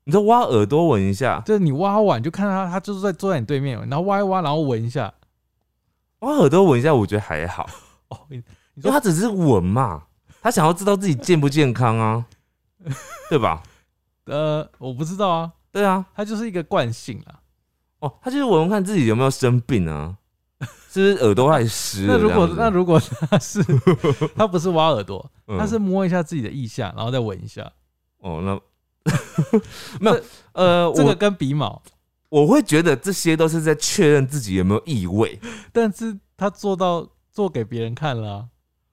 [0.03, 5.13] 你说挖耳朵闻一下，就是你挖完就看到他，他就是在坐在你对面，然后挖一挖，然后闻一下。
[6.19, 7.67] 挖耳朵闻一下，我觉得还好，
[8.09, 8.43] 哦，你你
[8.75, 10.03] 因为说他只是闻嘛，
[10.41, 12.25] 他想要知道自己健不健康啊，
[13.29, 13.61] 对吧？
[14.25, 17.39] 呃，我不知道啊，对啊，他就是一个惯性啊。
[17.99, 20.15] 哦，他就是闻闻看自己有没有生病啊，
[20.91, 22.47] 是不是耳朵太湿了那如果？
[22.55, 23.63] 那如果他是
[24.35, 27.71] 他不是挖耳朵，嗯他是摸一下自己的腋下，然后再闻一下，
[28.19, 28.59] 哦，那
[29.99, 31.81] 没有呃，我这个跟鼻毛，
[32.29, 35.39] 我会觉得这些都是在确认自己有没有异味。
[35.71, 38.45] 但是他做到做给别人看了、啊，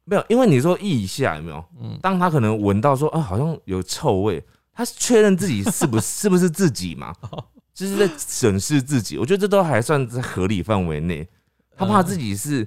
[0.04, 1.64] 没有，因为你说腋下有没有？
[1.80, 4.42] 嗯，当他可能闻到说啊，好像有臭味，
[4.72, 7.44] 他确认自己是不是 不是自己嘛， 哦
[7.74, 9.18] 就是在审视自己。
[9.18, 11.28] 我觉得这都还算在合理范围内。
[11.76, 12.64] 他怕自己是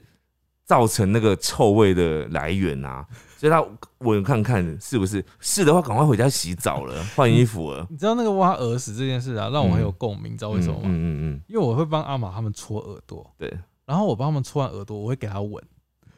[0.68, 3.04] 造成那个臭味的来源啊，
[3.38, 3.66] 所以他
[4.00, 7.88] 闻看看是不是是的话，赶快回家洗澡了， 换衣服了。
[7.90, 10.82] 你知道那个挖耳屎这件事啊，让我很有共鸣，你知道为什么吗？
[10.84, 13.52] 嗯嗯嗯，因为我会帮阿玛他们搓耳朵，对。
[13.86, 15.64] 然后我帮他们搓完耳朵，我会给他闻，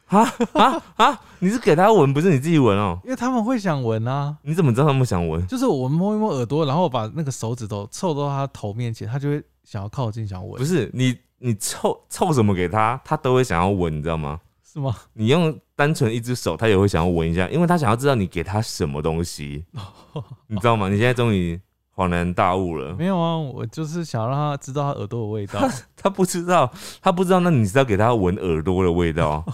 [0.06, 1.20] 啊啊啊！
[1.38, 2.98] 你是给他闻，不是你自己闻哦？
[3.04, 4.36] 因为他们会想闻啊。
[4.42, 5.46] 你怎么知道他们想闻？
[5.46, 14.40] 就是我摸一摸耳朵，然后把那个手指头凑到他头面前，他就会想要靠近，想闻，不是你，你凑凑什么给他，他都会想要闻，你知道吗？
[14.62, 14.94] 是吗？
[15.14, 19.64] 你用单纯一只手，他也会想要闻一下，因为他想要知道你给他什么东西，
[20.46, 20.88] 你知道吗？
[20.88, 21.60] 你现在终于
[21.96, 22.94] 恍然大悟了。
[22.94, 25.60] 没有啊，我就是想让他知道他耳朵的味道。
[25.96, 26.72] 他不知道，
[27.02, 29.44] 他不知道，那你是要给他闻耳朵的味道，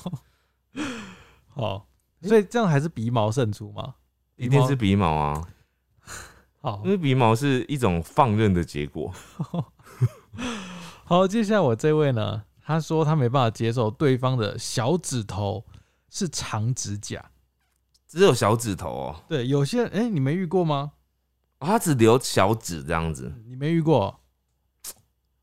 [1.55, 1.87] 好，
[2.21, 3.95] 所以这样还是鼻毛胜出吗？
[4.37, 5.43] 一定是鼻毛啊，
[6.61, 9.11] 好因为鼻毛是一种放任的结果。
[11.09, 15.65] 好，接下来我这位呢，他说他没办法接受对方的小指头
[16.11, 17.25] 是长指甲。
[18.09, 20.91] 只有小指头哦，对，有些人哎、你没遇过吗？
[21.61, 24.19] 哦他只留小指这样子，你没遇过？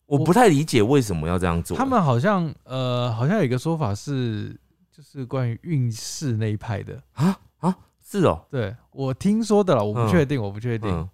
[0.05, 1.77] 我不太理解为什么要这样做。
[1.77, 4.59] 他们好像呃，好像有一个说法是，
[4.91, 7.01] 就是关于运势那一派的。
[7.13, 10.89] 啊啊，是哦，对我听说的了，我不嗯确定，我不确定。
[10.91, 11.09] 嗯，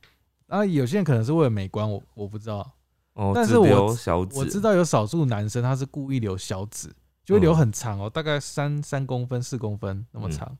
[0.47, 2.67] 然后有些人可能是为了美观，我我不知道。
[3.19, 6.89] 哦，但是我小指，我知道有少数男生他是故意留小指，
[7.25, 10.57] 就会留嗯很长哦，大概三三公分、四公分那么嗯长。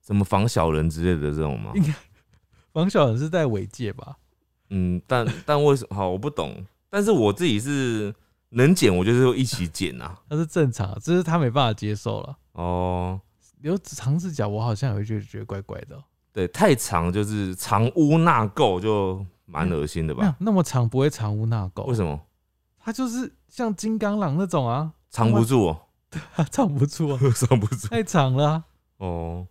[0.00, 1.72] 什么防小人之类的这种吗？
[1.74, 1.92] 应该
[2.72, 4.16] 防小人是在尾戒吧？
[4.70, 8.14] 嗯，但但为什么好我不懂，但是我自己是
[8.48, 10.18] 能剪，我就是会一起剪啊。
[10.30, 12.38] 那是正常，只是他没办法接受了。
[12.52, 13.20] 哦，
[13.60, 20.36] 留长指甲，我好像也会觉得觉得怪怪的哦、对，太长就是藏污纳垢，就蛮恶心的没有吧？
[20.40, 21.84] 那么长，不会藏污纳垢。
[21.84, 22.20] 为什么
[22.80, 25.80] 它就是像金刚狼那种啊，藏不住哦？
[26.34, 28.64] 它藏不住啊，藏不住 太长了啊、
[28.96, 29.46] 哦。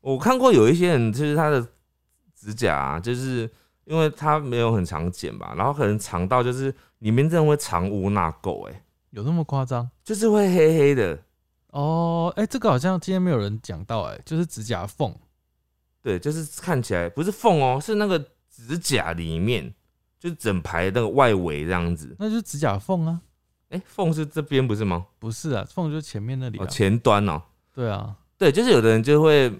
[0.00, 1.64] 我看过有一些人，就是他的
[2.34, 3.48] 指甲、啊，就是
[3.84, 9.88] 因为他没有很常剪吧，然后可能长到就是里面真的会藏污纳垢，哎，有那么夸张？
[10.02, 11.16] 就是会黑黑的。
[11.70, 15.14] 哦，哎、这个好像今天没有人讲到、哎，就是指甲缝。
[16.06, 18.16] 对，就是看起来不是缝哦，是那个
[18.48, 19.74] 指甲里面，
[20.20, 22.14] 就是整排那个外围这样子。
[22.20, 23.20] 那就是指甲缝啊，
[23.70, 25.04] 哎、缝是这边不是吗？
[25.18, 27.42] 不是啊，缝就是前面那里、啊哦，前端哦。
[27.74, 29.52] 对啊，对，就是有的人就会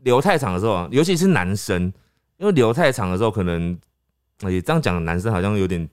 [0.00, 1.90] 留太长的时候啊，尤其是男生，
[2.36, 3.74] 因为留太长的时候，可能
[4.40, 5.88] 呃也这样讲，男生好像有点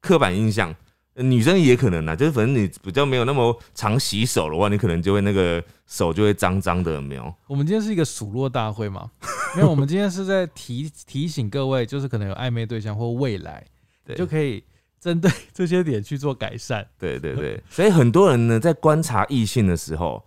[0.00, 0.74] 刻板印象。
[1.18, 7.34] 呃女生也可能啊，就是反正你比较没有那么常洗手的话，你可能就会那个手就会脏脏的，有没有？
[7.48, 9.10] 我们今天是一个数落大会嘛？
[9.56, 13.64] 没有，我们今天是在提提醒各位，就是可能有暧昧对象或未来，
[14.04, 14.62] 对，就可以
[15.00, 16.86] 针对这些点去做改善。
[16.98, 20.24] 对对对，所以很多人呢，在观察异性的时候，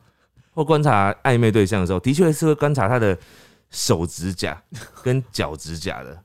[0.53, 3.17] 或观察暧昧对象的时候，的确是会观察他的
[3.69, 4.61] 手指甲
[5.01, 6.21] 跟脚指甲的。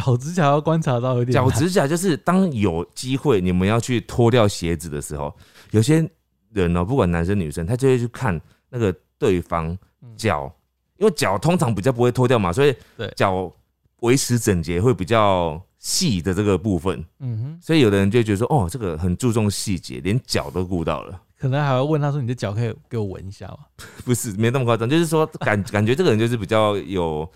[0.00, 1.44] 脚趾甲要观察到有点难。
[1.44, 5.32] 脚趾甲就是当有机会你们要去脱掉鞋子的时候，
[5.72, 6.08] 有些
[6.52, 10.16] 人呢、不管男生女生，他就会去看那个对方嗯。
[10.16, 10.50] 脚，
[10.96, 13.12] 因为脚通常比较不会脱掉嘛，所以对。
[13.14, 13.52] 脚
[14.00, 17.04] 维持整洁会比较细的这个部分。
[17.20, 21.20] 嗯哼，所以有的人就会觉得说，哦，这个很注重细节，连脚都顾到了。
[21.38, 23.58] 可能还会问他说：“你的脚可以给我闻一下吗？
[24.04, 27.28] 不是没那么夸张，就是说感 感觉这个人就是比较有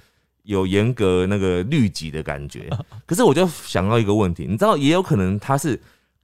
[0.46, 2.68] 有严格那个律己的感觉。
[3.04, 5.80] 可是我就想到一个问题，你知道，也有可能他是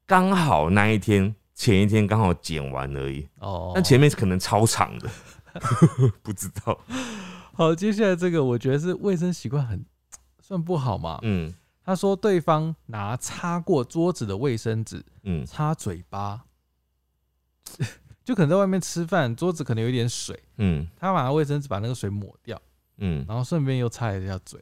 [0.07, 5.11] 刚好那一天前一天刚好剪完而已，？”哦，但前面可能超长的，
[6.23, 6.79] 不知道。
[7.55, 9.85] 好，接下来这个我觉得是卫生习惯很
[10.41, 11.19] 算不好嘛。
[11.23, 11.53] 嗯
[11.85, 16.43] 他说对方拿擦过桌子的卫生纸嗯擦嘴巴，
[18.25, 22.61] 就可能在外面吃饭，桌子可能有一点水，嗯他拿卫生纸把那个水抹掉，
[22.99, 24.61] 嗯，然后顺便又擦一下嘴。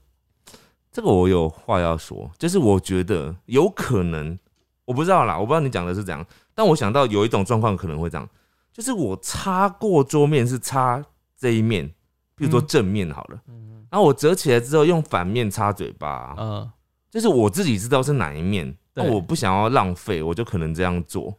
[0.93, 4.39] 这个我有话要说，就是我觉得有可能，
[4.85, 8.29] 我不知道啦，我不知道你讲的是怎样，但我想到有一种状况可能会这样，
[8.73, 11.05] 就是我擦过桌面是擦
[11.37, 11.87] 这一面，
[12.35, 12.67] 比如说嗯。
[12.67, 13.87] 正面好了，嗯。
[13.91, 16.71] 然后我折起来之后用反面擦嘴巴，嗯，
[17.11, 21.35] 就是我自己知道是哪一面，但我不想要浪费，我就可能这样做，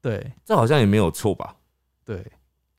[0.00, 0.32] 对。
[0.44, 1.56] 这好像也没有错吧？
[2.04, 2.24] 对，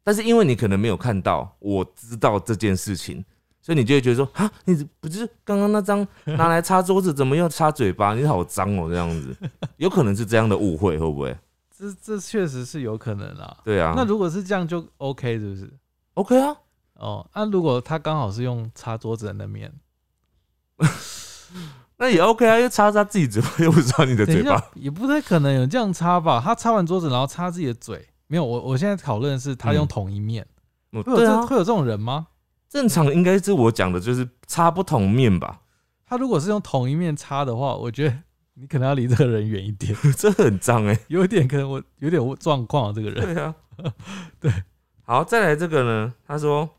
[0.04, 3.24] 但是因为你可能没有看到，我知道这件事情，
[3.62, 6.06] 所以你就会觉得说，啊，你不是刚刚那张
[6.38, 8.14] 拿来擦桌子，怎么又擦嘴巴？
[8.16, 9.36] 你好脏哦，这样子，
[9.78, 11.38] 有可能是这样的误会，会不会？
[11.78, 13.58] 这这确实是有可能啊。
[13.64, 15.72] 对啊，那如果是这样就 OK 是不是
[16.16, 16.56] ？OK 啊，
[16.96, 19.72] 哦，那、如果他刚好是用擦桌子的那面，
[21.98, 24.60] 那也 OK 啊，因为擦擦自己嘴巴，又不是擦你的嘴巴。
[24.74, 26.42] 也不太可能有这样擦吧？
[26.44, 28.44] 他擦完桌子然后擦自己的嘴，没有。
[28.44, 30.46] 我我现在讨论的是他用嗯同一面，
[30.94, 32.28] 嗯会有会有这种人吗？
[32.72, 35.60] 正常应该是我讲的，就是擦不同面吧，
[36.06, 38.18] 他如果是用同一面擦的话，我觉得
[38.54, 43.36] 你可能要离这个人远一点， 这很脏哎、有点可能我有点状况啊，这个人。
[43.36, 43.54] 对啊，
[44.40, 44.50] 对。
[45.04, 46.14] 好，再来这个呢？
[46.26, 46.70] 他说，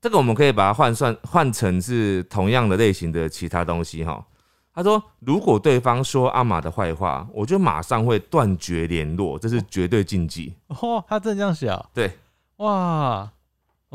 [0.00, 4.24] 这个我们可以把它换算换成是同样的类型的其他东西哈。
[4.72, 10.54] 他说，如果对方说阿玛的坏话，我就马上会断绝联络，这是绝对禁忌。
[10.68, 11.84] 哦，他真这样写啊？
[11.92, 12.16] 对，
[12.58, 13.32] 哇，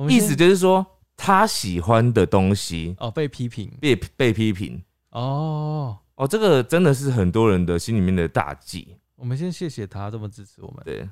[0.09, 0.85] 意思就是说，
[1.17, 5.97] 他喜欢的东西哦被批评被被批评哦。
[6.15, 8.95] 哦，这个真的是很多人的心里面的大忌。
[9.15, 10.81] 我们先谢谢他这么支持我们。
[10.85, 11.07] 对，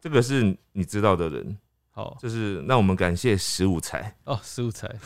[0.00, 1.56] 这个是你知道的人，
[1.90, 4.16] 好就是那我们感谢十五才。
[4.24, 4.88] 哦，十五才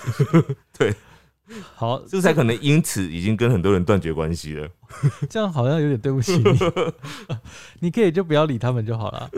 [1.74, 4.66] 好，是不是才可能因此已经跟很多人断绝关系了？
[5.28, 6.58] 这样好像有点对不起你，
[7.80, 9.30] 你可以就不要理他们就好了。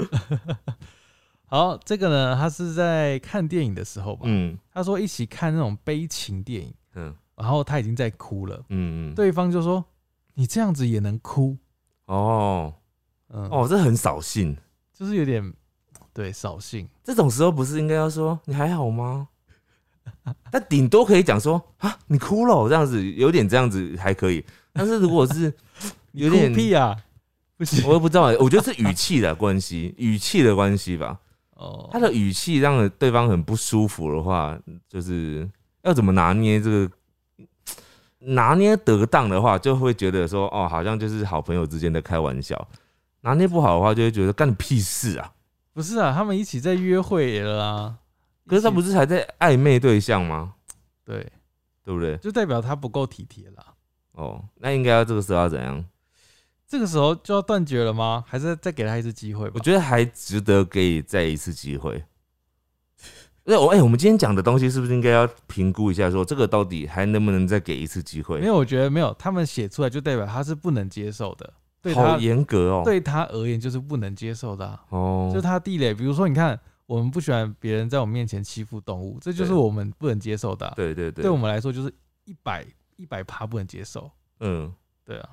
[1.49, 9.85] 好，这个呢，他是在看电影的时候吧，嗯他说一起看那种悲情电影，嗯然后他已经在哭了，嗯嗯，对方就说
[10.35, 11.57] ：“你这样子也能哭？”
[12.07, 12.75] 哦
[13.29, 14.57] 嗯，哦，这很扫兴。
[14.93, 15.53] 就是有点
[16.15, 16.89] 对扫兴。
[17.05, 19.29] 这种时候不是应该要说你还好吗？
[20.51, 24.45] 那顶多可以讲说啊，你哭了哦这样子，有点这样子还可以。
[24.73, 25.53] 但是如果是
[26.13, 26.97] 有点屁啊，
[27.57, 31.21] 不行我也不知道欸，我觉得是语气的关系，语气的关系吧。
[31.57, 31.91] 哦。
[31.93, 35.47] 他的语气让对方很不舒服的话，就是
[35.83, 36.91] 要怎么拿捏这个，
[38.21, 42.57] 拿捏得当的话，就会觉得说哦，好像就是好朋友之间的开玩笑；
[43.21, 45.33] 拿捏不好的话，就会觉得干你屁事啊！
[45.73, 47.99] 不是啊，他们一起在约会了啊。
[48.47, 50.55] 可是他不是是还在暧昧对象吗？
[51.05, 51.31] 对，
[51.85, 52.17] 对不对？
[52.19, 53.67] 就代表他不够体贴了。
[54.13, 55.85] 哦，那应该要这个时候要怎样？
[56.69, 58.25] 这个时候就要断绝了吗？
[58.27, 59.53] 还是再给他一次机会吧？
[59.55, 62.05] 我觉得还值得给再一次机会。
[63.49, 68.41] 那我哎、我们今天讲的东西是不是应该要评估一下，说这个到底还能不能再给一次机会？
[68.41, 75.95] 没有，我觉得没有，他们写出来就代表他是不能接受的，对好他严格哦。，对他而言就是不能接受的、啊，哦，就是他地雷。
[75.95, 81.95] 比如说，你看，我们不喜欢别人在我们面前欺负动物，这就是我们不能接受的啊、对对对，对我们来说就是
[82.25, 84.11] 一百一百趴不能接受。
[84.41, 85.29] 嗯，对啊，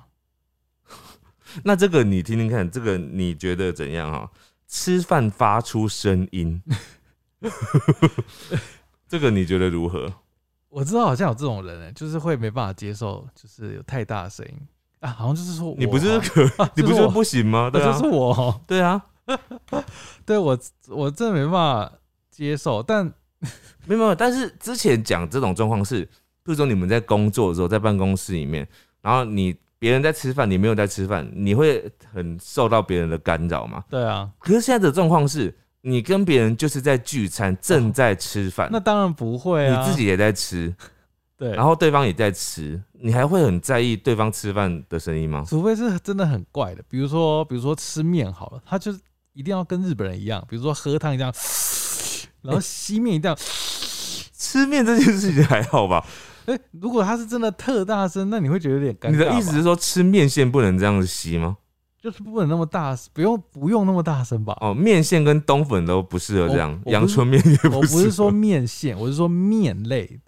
[1.64, 4.30] 那这个你听听看，这个你觉得怎样哈？
[4.66, 6.60] 吃饭发出声音，
[9.06, 10.12] 这个你觉得如何？
[10.68, 14.54] 我知道好像有这种人、欸，就是会没办法接受，就是有太大的声音
[14.98, 17.70] 啊，好像就是说你不是哦 可，啊你不是我不行吗？
[17.70, 19.00] 对啊那就是，我哦，对啊，
[20.26, 21.92] 对我我真的没办法
[22.30, 23.04] 接受，但
[23.84, 24.14] 没有没有。
[24.14, 26.04] 但是之前讲这种状况是，
[26.42, 28.66] 比如说你们在工作的时候，在办公室里面，
[29.02, 33.84] 然后你别人在吃饭，你没有在吃饭，你会很受到别人的干扰吗？
[33.90, 40.74] 对啊，可是现在的状况是，你跟别人就是在聚餐，正在吃饭，那当然不会啊，你自己也在吃，
[41.36, 45.44] 对，然后对方也在吃，你还会很在意对方吃饭的声音吗？
[45.46, 48.98] 除非是真的很怪的，比如说比如说吃面好了，他就是
[49.34, 51.30] 一定要跟日本人一样，比如说喝汤一样，
[52.40, 53.36] 然后吸面一定要，
[54.32, 56.06] 吃面这件事情还好吧？
[56.46, 59.10] 哎、如果他是真的特大声，那你会觉得有点尴尬。
[59.10, 59.62] 你的意思是？
[59.62, 61.56] 说吃面线不能这样子吸吗？
[61.98, 64.54] 就是不能那么大，不用不用那么大声吧？
[64.60, 67.98] 哦，面线跟冬粉都不适合这样阳春面也我不适合。
[67.98, 70.20] 不是说面线，我是说面类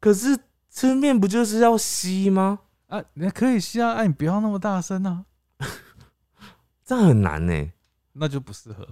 [0.00, 0.38] 可是
[0.70, 2.60] 吃面不就是要吸吗？
[2.86, 5.26] 啊，你可以吸啊，哎、你不要那么大声啊，
[6.86, 7.70] 这样很难呢、
[8.14, 8.88] 那就不适合。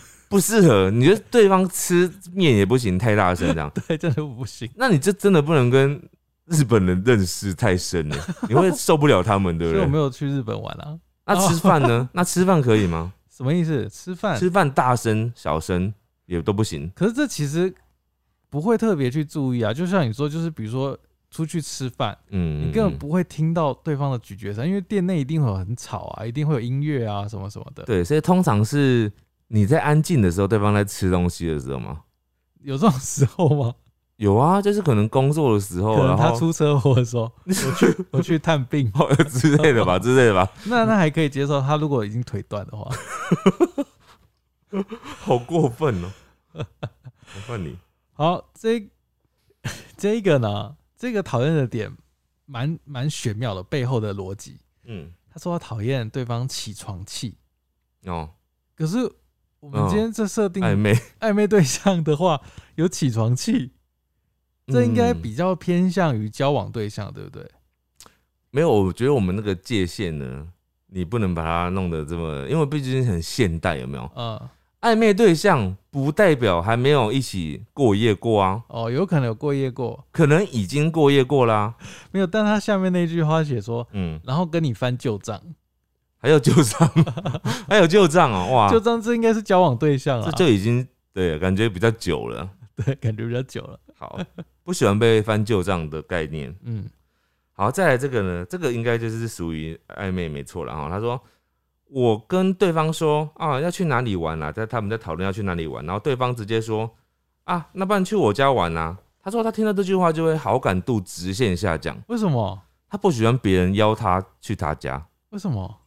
[0.28, 0.90] 不适合。
[0.90, 4.68] 你觉得对方吃面也不行，太大声这样， 对，真的不行。
[4.76, 6.00] 那你这真的不能跟
[6.46, 8.16] 日本人认识太深了，
[8.48, 9.98] 你会受不了他们，对不对所以我没？
[9.98, 10.98] 有去日本玩啊。
[11.24, 12.08] 那吃饭呢？
[12.12, 13.12] 那吃饭可以吗？
[13.30, 13.88] 什么意思？
[13.88, 14.38] 吃饭？
[14.38, 15.92] 吃饭大声、小声
[16.26, 16.90] 也都不行。
[16.94, 17.72] 可是这其实
[18.50, 19.72] 不会特别去注意啊。
[19.72, 20.98] 就像你说，就是比如说
[21.30, 27.84] 出去吃饭，嗯，你根本不会听到对方的咀嚼声，因为店内一定会有很吵啊，一定会有音乐啊什么什么的。
[27.84, 29.10] 对，所以通常是
[29.54, 32.04] 你在安静的时候，对方在吃东西的时候吗？
[32.62, 33.74] 有这种时候吗？
[34.16, 38.90] 有啊，就是可能工作的时候，可能然后他出车祸的时候，我去 我去探病，
[39.28, 41.60] 之类的吧， 之类的吧，那那还可以接受。
[41.60, 42.90] 他如果已经腿断的话，
[45.20, 46.10] 好过分哦！
[46.54, 47.76] 我问你，
[48.14, 48.88] 好，这
[49.98, 51.94] 这一个呢，这个讨厌的点
[52.46, 54.56] 蛮蛮玄妙的，背后的逻辑。
[54.84, 57.36] 嗯，他说他讨厌对方起床气，
[58.06, 58.30] 哦，
[58.74, 58.98] 可是
[59.62, 62.40] 我们嗯今天这设定暧昧，暧昧对象的话，
[62.74, 63.70] 有起床气，
[64.66, 67.48] 这应该嗯比较偏向于交往对象，对不对？
[68.50, 68.68] 没有。
[68.68, 70.48] 我觉得我们那个界限呢，
[70.88, 74.10] 你不能把它弄得这么，因为毕竟很现代，有没有？
[74.16, 74.48] 嗯，
[74.80, 81.72] 暧昧对象不代表还没有一起过夜过啊，哦，有可能有过夜过，可能已经过夜过啦。
[82.10, 82.26] 没有？
[82.26, 85.40] 但他下面那句话写说，嗯，然后跟你翻旧账，
[86.22, 86.88] 还有旧账，
[87.68, 92.48] 还有旧账哦， 哇，旧账这应该是交往对象啊，这就已经对感觉比较久了。
[92.76, 93.78] 对，感觉比较久了。
[93.98, 94.18] 好，
[94.62, 96.54] 不喜欢被翻旧账的概念。
[96.64, 96.84] 嗯，
[97.52, 100.88] 好，再来这个呢，这个应该就是属于暧昧没错了哈。
[100.88, 101.20] 他说，
[101.90, 106.88] 我跟对方说啊要去哪里玩啊、在他们在讨论要去哪里玩，然后对方直接说
[107.44, 112.62] 啊，那不然去我家玩啊、他说他听到这句话就会好感度直线下降，为什么？
[112.88, 115.81] 他不喜欢别人邀他去他家，为什么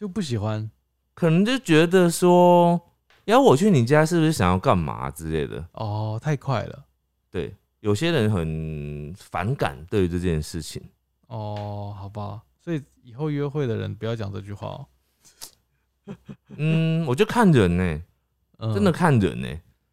[0.00, 0.70] 就不喜欢？
[1.12, 2.80] 可能就觉得说
[3.26, 5.62] 要我去你家是不是想要干嘛之类的。
[5.72, 6.86] 哦，太快了。
[7.30, 10.82] 对，有些人很反感对于这件事情。
[11.26, 16.16] 哦，好吧，所以以后约会的人不要讲这句话哦。
[16.56, 18.02] 嗯，我就看人呢、
[18.56, 19.48] 嗯真的看人呢、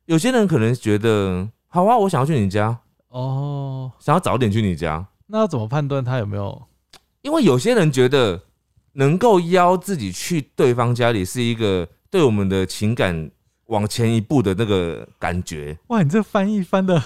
[0.05, 2.79] 有些人可能觉得好啊，我想要去你家，
[3.09, 6.65] 哦，想要早点去你家，那要怎么判断他有没有？
[7.23, 8.41] 因为有些人觉得
[8.97, 13.29] 能够邀自己去对方家里是一个对我们的情感
[13.67, 15.77] 往前一步的那个感觉。
[15.87, 17.01] 哇，你这翻译翻的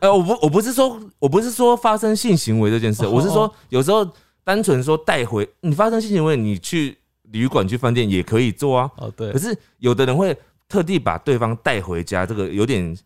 [0.00, 4.08] 呃，我不，我不是说，我不是说发生性行为这件事，哦我是说有时候
[4.42, 6.96] 单纯说带回你发生性行为，你去
[7.30, 8.90] 旅馆、去饭店也可以做啊。
[8.96, 10.36] 哦，对可，是有的人会
[10.68, 12.96] 特地把对方带回家，这个有点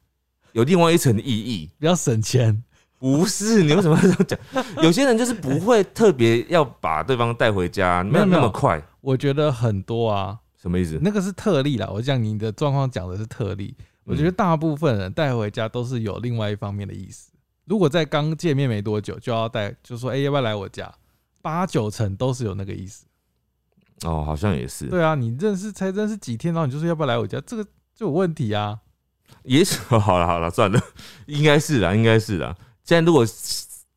[0.52, 1.68] 有另外一层意义。
[1.78, 2.62] 比较省钱。
[3.04, 4.64] 不是你为什么要这样讲？
[4.82, 8.82] 有些人就是不会特别要把对方带回家， 没有那么快。
[9.02, 10.98] 我觉得很多啊，什么意思？
[11.02, 11.86] 那个是特例啦。
[11.92, 17.30] 我讲你的状况讲的是特例，我觉得大部分人带回家都是有另外一方面的意思。
[17.66, 20.90] 如果在刚见面没多久就要带，就说哎、要不要来我家，
[21.42, 23.04] 八九成都是有那个意思。
[24.04, 24.86] 哦，好像也是。
[24.86, 27.62] 对啊，你认识才认识几天，然后你就说要不要来我家，这个
[27.94, 28.78] 就有问题啊。
[29.42, 30.80] 也许 好了好了，算了，
[31.26, 32.56] 应该是啦，应该是啦。
[32.84, 33.26] 现在如果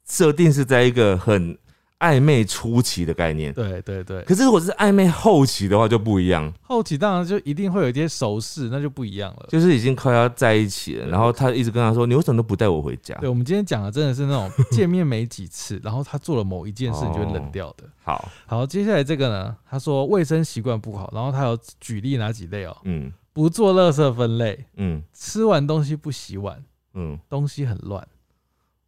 [0.08, 1.58] 设定是在一个很
[2.00, 9.48] 暧昧初期的概念，对对对，可是如果是暧昧后期的话就不一样，后期当然就一定会有一些熟识，那就不一样了。
[9.50, 26.64] 就是已经快要在一起了，然后他一直跟他说：“你为什么都不带我回家对，我们今天讲的真的是那种见面没几次，然后他做了某一件事，你就会冷掉的。？”好，好，接下来这个呢，他说卫生习惯不好，然后他有举例哪几类哦，嗯不做垃圾分类，嗯吃完东西不洗碗，
[26.94, 28.08] 嗯，东西很乱。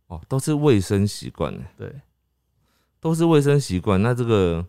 [0.10, 1.92] 哦，都是卫生习惯呢，对，
[3.00, 4.64] 都是卫生习惯，那这个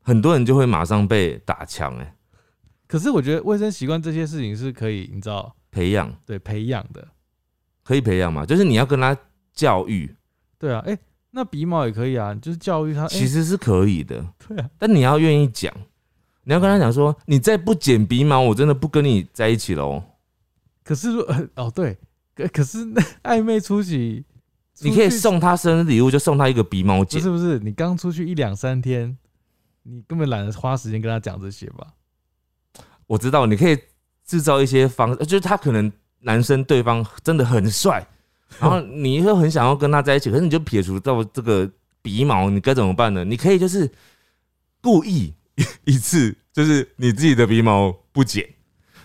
[0.00, 2.14] 很多人就会马上被打枪哎，
[2.86, 7.08] 可是我觉得卫生习惯这些事情是可以，你知道，培养对培养的。
[7.82, 9.14] 可以培养嘛，就是你要跟他
[9.52, 10.16] 教育，
[10.58, 10.98] 对啊，哎、
[11.32, 13.06] 那鼻毛也可以啊，就是教育他。
[13.06, 14.26] 其实实是可以的。
[14.48, 15.70] 对啊，但你要愿意讲，
[16.44, 20.02] 你要跟他讲说，你再不剪鼻毛，我真的不跟你在一起喽。
[20.82, 21.98] 可是如呃 哦对，
[22.34, 24.24] 可可是那暧昧初期，
[24.80, 27.30] 你可以送他生日礼物，就送他一个鼻毛剪不是。
[27.30, 29.16] 不是，你刚出去一两三天，
[29.84, 31.86] 你根本懒得花时间跟他讲这些吧？
[33.06, 33.78] 我知道，你可以
[34.26, 38.06] 制造一些方，就是他可能男生对方真的很帅，
[38.58, 41.70] 然后 你又很想要跟他在一起，可是你就撇除到这个
[42.02, 43.24] 鼻毛，你该怎么办呢？
[43.24, 43.90] 你可以就是
[44.80, 45.34] 故意
[45.84, 48.53] 一次，就是你自己的鼻毛不剪。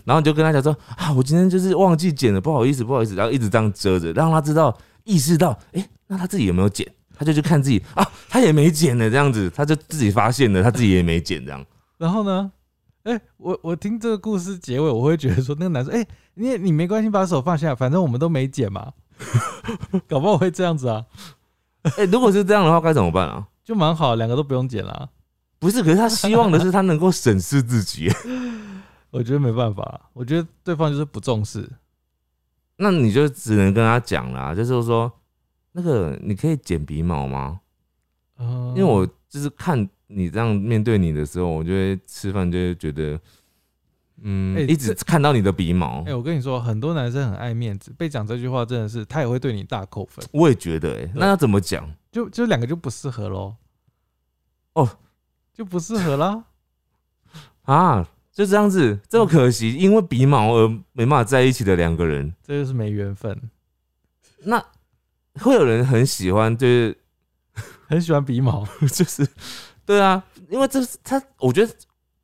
[0.09, 6.91] 然后你就跟他讲说啊，我今天就是忘记剪了，不好意思，不好意思，然后一直这样遮着，让他知道意识到，哎、那他自己有没有剪？
[7.15, 11.63] 他就去看自己啊，他也没剪呢，这样子，他就自己发现了，他自己也没剪，这样。
[11.99, 12.51] 然后呢？
[13.03, 16.03] 哎、我我听这个故事结尾，我会觉得说，那个男生，哎、
[16.33, 18.91] 你也你没关系，把手放下，反正我们都没剪嘛，
[20.09, 21.05] 搞不好会这样子啊，
[21.97, 23.45] 哎、如果是这样的话，该怎么办啊？
[23.63, 25.07] 就蛮好，两个都不用剪啦。
[25.59, 28.09] 不是，可是他希望的是他能够审视自己。
[29.11, 31.69] 我觉得没办法，我觉得对方就是不重视。
[32.77, 35.11] 那你就只能跟他讲啦，就是说，
[35.73, 37.61] 那个你可以剪鼻毛吗？
[38.37, 43.19] 嗯因为我就是看你这样面对你的时候，我就会吃饭就会觉得，
[44.21, 51.91] 嗯，哎一直看到你的鼻毛哎、，我跟你说，很多男生很爱面子，被讲这句话真的是他也会对你大扣分，我也觉得、哎，那要怎么讲？
[52.11, 53.55] 就就两个就不适合喽。
[54.73, 54.89] 哦，
[55.53, 56.45] 就不适合啦。
[57.63, 58.07] 啊，
[58.39, 63.37] 就这样子，这么可惜，因为鼻毛而没办法在一起的两个人，这就是没缘分。
[64.45, 64.63] 那
[65.41, 66.97] 会有人很喜欢，就是
[67.89, 68.65] 很喜欢鼻毛，
[68.95, 69.27] 就是，
[69.85, 71.73] 对啊，因为这是他，我觉得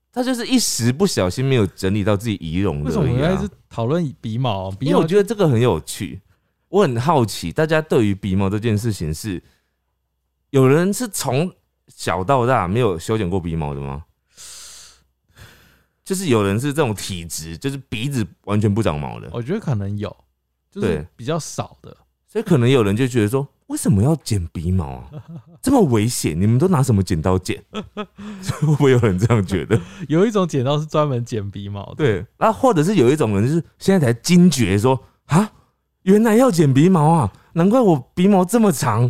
[0.09, 3.53] 他就是一时不小心没有整理到自己仪容的为什么而已啊我们要一直。
[3.70, 4.72] 讨论鼻毛？
[4.72, 6.22] 鼻毛因为我觉得这个很有趣，
[6.70, 9.43] 我很好奇，大家对于鼻毛这件事情是，
[10.51, 11.53] 有人是从
[11.89, 14.05] 小到大没有修剪过鼻毛的吗？
[16.06, 20.16] 就是有人是这种体质，就是鼻子完全不长毛的，我觉得可能有，
[20.72, 21.97] 就是对比较少的。
[22.28, 25.10] 所以可能有人就觉得说，为什么要剪鼻毛啊？
[25.64, 27.64] 这么危险，你们都拿什么剪刀剪？
[27.72, 29.80] 会不会有人这样觉得？
[30.08, 35.49] 有一种剪刀是专门剪鼻毛的，对，那或者是有一种人就是现在才惊觉说啊，
[36.03, 39.10] 原来要剪鼻毛啊，难怪我鼻毛这么长，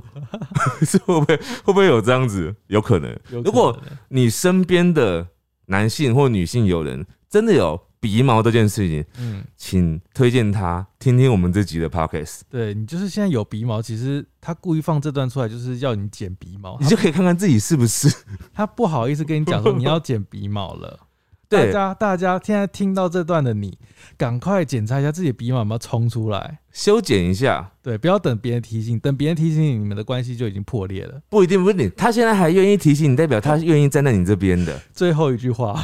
[0.85, 2.55] 是会不会会不会有这样子？
[2.67, 3.77] 有可能，有可能如果
[4.09, 5.27] 你身边的
[5.67, 18.09] 男性或女性友人真的有鼻毛这件事情，嗯，请推荐他听听我们这集的 podcast，对你就是现在有鼻毛，其实他故意放这段出来，就是要你剪鼻毛，你就可以看看自己是不是。
[18.53, 20.99] 他他不好意思跟你讲说你要剪鼻毛了，
[21.47, 23.77] 大对，家大家现在听到这段的你，
[24.17, 26.59] 赶快检查一下自己的鼻毛有没有冲出来。
[26.71, 31.21] 修剪一下，对，不要等别人提醒，等别人提醒你，你们的关系就已经破裂了。
[31.29, 34.81] 不一定不一定，他现在还愿意提醒你，代表他愿意站在你这边的。
[34.93, 35.81] 最后一句话，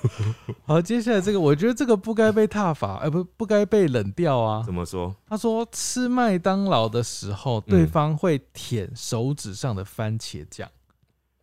[0.64, 4.62] 好，接下来这个，我觉得这个不该被踏伐，呃，不，不该被冷掉啊。
[4.64, 5.14] 怎么说？
[5.28, 10.68] 他说吃麦当劳的时候，对方会舔手指上的番茄酱。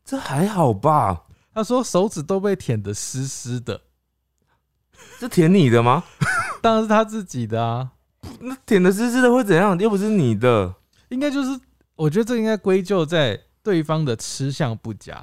[0.06, 1.24] 这还好吧？
[1.58, 3.82] 他说手指都被舔得湿湿的，
[5.20, 6.04] 是舔你的吗？
[6.62, 7.94] 当然是他自己的啊。
[8.42, 9.76] 那舔的湿湿的会怎样？
[9.80, 10.76] 又不是你的。
[11.10, 11.60] 应该就是，
[11.96, 15.16] 我觉得这应该归咎在对方的吃相不佳，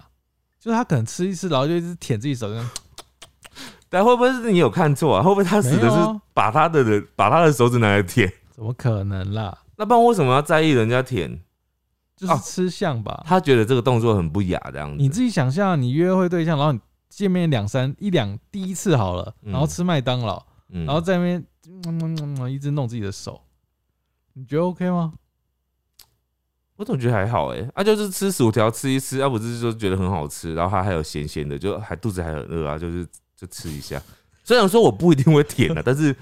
[0.59, 2.69] 就是他可能吃一吃，然后就一直舔自己手上。
[3.89, 5.23] 但会不会是你有看错啊？
[5.23, 8.29] 会不会他死的是把他的人把他的手指拿来舔？
[8.51, 9.57] 怎么可能啦？
[9.77, 11.44] 那不然为什么要在意人家舔？
[12.27, 13.23] 就是吃相吧。
[13.27, 14.97] 他觉得这个动作很不雅，这样子。
[14.97, 21.45] 你自己想象，你约会对象，然后你见面两三一两第一次好了，嗯然后吃麦当劳，嗯然后在那边、
[22.51, 23.41] 一直弄自己的手，
[24.33, 25.13] 你觉得 OK 吗？
[26.77, 33.07] 我总觉得还好哎、啊，就是吃薯条吃一吃，啊，不是说觉得很好吃，然后它还有咸咸的，就还肚子还很饿啊，就是
[33.37, 34.03] 就吃一下。
[34.43, 36.15] 虽然说我不一定会舔啊， 但是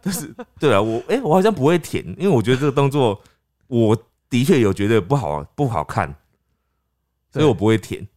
[0.00, 3.20] 但是对啊，我哎、我好像不会舔，因为我觉得这个动作
[3.66, 3.94] 我
[4.32, 6.16] 的确有觉得不好不好看，
[7.30, 8.08] 所以我不会舔，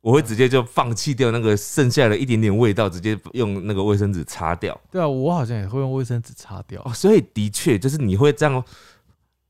[0.00, 4.80] 我会直接就放弃掉那个剩下的一点点味道，直接用那个卫生纸擦掉。
[4.92, 6.80] 对啊，我好像也会用卫生纸擦掉。
[6.84, 8.62] 哦，所以的确就是你会这样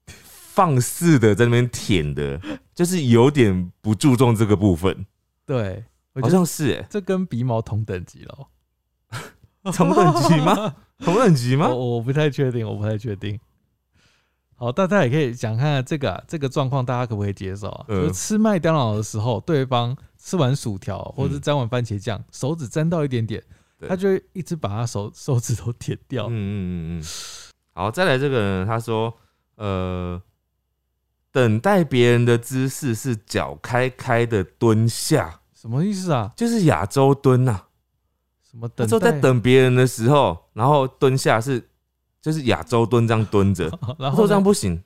[0.06, 2.40] 放肆的在那边舔的，
[2.74, 5.04] 就是有点不注重这个部分，
[5.44, 8.48] 对，好像是哎、这跟鼻毛同等级了。
[9.74, 10.74] 同等级吗？
[11.04, 11.68] 同等级吗？
[11.68, 13.38] 我我不太确定，我不太确定。
[14.58, 17.84] 好，大家也可以讲看看这个、啊、这个状况，大家可不可以接受啊？
[17.88, 23.42] 嗯就是吃麦当劳的时候，对方吃完薯条或者是嗯沾完番茄酱，手指沾到一点点，
[23.86, 26.26] 他就会一直把他手手指头舔掉。
[26.28, 26.56] 嗯嗯
[26.98, 27.04] 嗯嗯。
[27.74, 29.14] 好，再来这个人，他说，
[29.56, 30.20] 呃，
[31.30, 36.32] 等待别人的姿势是脚开开的蹲下，什么意思啊？
[36.34, 37.64] 就是亚洲蹲呐、
[38.50, 39.12] 什么他说在？
[39.20, 41.68] 等别人的时候，然后蹲下是
[42.26, 43.70] 就是亚洲蹲这样蹲着，
[44.00, 44.82] 然后这样不行，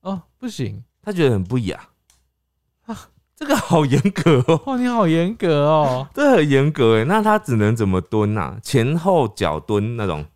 [0.00, 1.78] 哦不行他觉得很不雅
[2.86, 7.04] 啊这个好严格哦， 哦，你好严格哦，这很严格哎。
[7.04, 8.58] 那他只能怎么蹲啊？
[8.64, 10.26] 前后脚蹲那种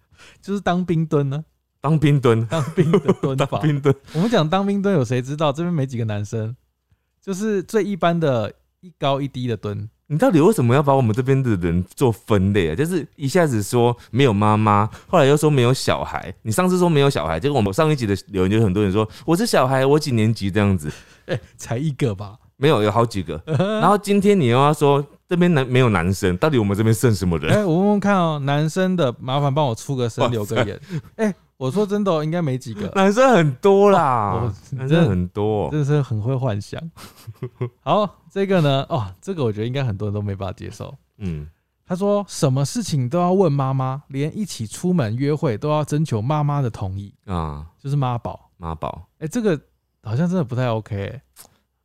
[0.40, 1.44] 就是当兵蹲呢，
[1.80, 3.58] 当兵蹲，当兵的蹲当法。
[3.58, 3.92] 兵蹲。
[4.14, 5.50] 我们讲当兵蹲，有谁知道？
[5.52, 6.54] 这边没几个男生，
[7.20, 9.90] 就是最一般的一高一低的蹲。
[10.08, 12.74] 你到底为什么要把我们这边的人做分类啊？
[12.76, 16.32] 就是一下子说没有妈妈，后来又说没有小孩。
[16.42, 20.88] 你上次说没有小孩，结果我们上一集的留言就很多人说我是小孩，我几年级这样子，
[21.26, 22.36] 哎、才一个吧？
[22.56, 23.42] 没有有好几个。
[23.46, 27.66] 然后今天你又要说这边男没有男生，到底我们这边剩什么哎、人？
[27.66, 30.80] 我问问看哦，男生的麻烦帮我出个声哇留个言。
[31.16, 35.70] 哎、我说真的、哦，应该没几个，男生很多啦，男生很多。
[35.70, 36.80] 真的是很会幻想。
[37.80, 40.94] 好，这个呢，哦，这个我觉得应该很多人都没办法接受。
[41.18, 41.48] 嗯，
[41.86, 48.50] 他说什么事情都要问妈妈，连一起出门约会都要征求妈妈的同意，啊，就是妈宝。
[48.58, 49.58] 妈宝，哎、这个
[50.02, 51.22] 好像真的不太 OK、欸。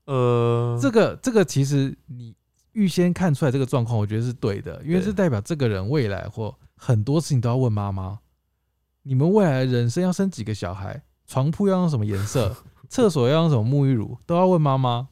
[0.06, 2.34] 呃，这个这个其实你
[2.72, 8.18] 预先看出来这个状况，我觉得是对的，因为对是代表这个人未来或很多事情都要问妈妈。
[9.04, 12.56] 你们未来的人生要生几个小孩，床铺要用什么颜色，
[12.88, 15.08] 厕所要用什么沐浴乳，都要问妈妈，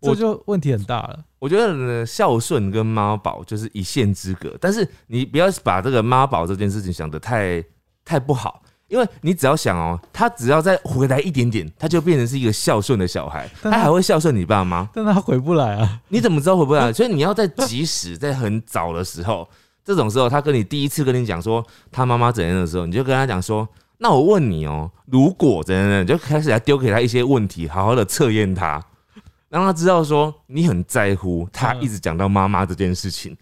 [0.00, 1.24] 这我就问题很大了。
[1.38, 7.62] 我觉得，孝顺跟妈宝就是一线之隔，但是你不要把这个妈宝这件事情想得太
[8.04, 14.88] 太不好，因为你只要想哦，他只要再回来一点点，他就变成是一个孝顺的小孩，他他还会孝顺你爸妈。
[14.94, 16.90] 但他回不来啊，你怎么知道回不来？
[16.92, 19.48] 所以你要在及时，在很早的时候，
[19.88, 23.66] 这种时候，他跟你第一次跟你讲说他妈妈怎样的时候，你就跟他讲说，
[23.96, 28.84] 那我问你哦，如果怎样怎样，你就开始来丢给他一些问题，好好的测验他，
[29.48, 33.34] 让他知道说你很在乎他一直讲到妈妈这件事情，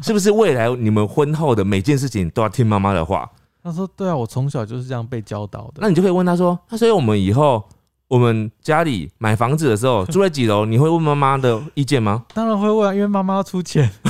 [0.00, 3.30] 是不是未来你们婚后的每件事情都要听妈妈的话？
[3.62, 5.74] 他说：“对啊，我从小就是这样被教导的。
[5.82, 7.62] 那你就可以问他说，那所以我们以后
[8.08, 12.24] 我们家里买房子的时候住在几楼，你会问妈妈的意见吗？
[12.32, 13.90] 当然会问啊，因为妈妈要出钱。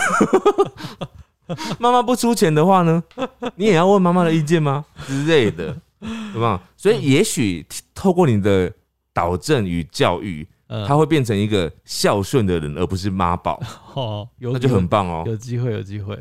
[1.78, 3.02] 妈妈不出钱的话呢，
[3.56, 4.84] 你也要问妈妈的意见吗？
[5.06, 5.76] 之类的，
[6.32, 6.60] 对吧？
[6.76, 8.72] 所以也许透过你的
[9.12, 13.60] 导正与教育，嗯，他会变成一个孝顺的人，而不是妈宝，
[13.94, 15.22] 哦，有那就很棒哦。
[15.26, 16.18] 有机会，有机会。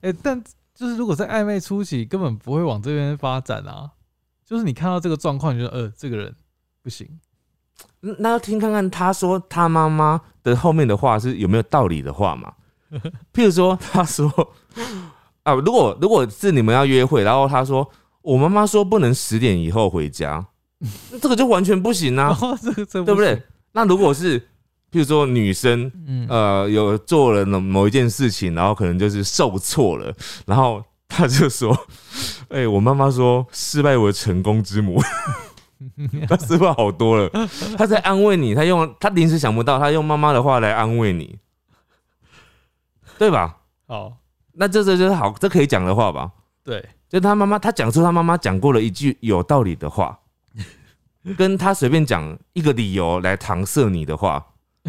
[0.00, 0.42] 哎、但
[0.74, 3.90] 就是如果在暧昧初期，根本不会往这边发展啊。
[4.46, 6.34] 就是你看到这个状况，你就觉得呃，这个人
[6.82, 7.06] 不行。
[8.00, 12.52] 那那要听看看他说他妈妈的后面的话是有没有道理的话嘛？
[13.34, 14.30] 譬如说，他说
[15.42, 17.88] 啊，如果如果是你们要约会，然后他说
[18.22, 20.46] 我妈妈说不能十点以后回家，
[21.10, 23.42] 那 这个就完全不行啊，哦，这个这对不对？？
[23.72, 30.12] 那如果是譬如说女生嗯，呃有做了某某一件事情，然后可能就是受挫了，
[30.46, 31.76] 然后他就说，
[32.50, 35.02] 哎、我妈妈说失败为成功之母。
[36.28, 37.30] 他失败好多了，
[37.78, 41.38] 他在安慰你，他用他临时想不到，他用妈妈的话来安慰你，
[43.18, 43.56] 对吧？
[43.86, 44.16] 哦，
[44.52, 46.30] 那这这就是好，这可以讲的话吧？
[46.62, 50.18] 对，就他妈妈，他讲出他妈妈讲过了一句有道理的话，
[51.36, 54.44] 跟他随便讲一个理由来搪塞你的话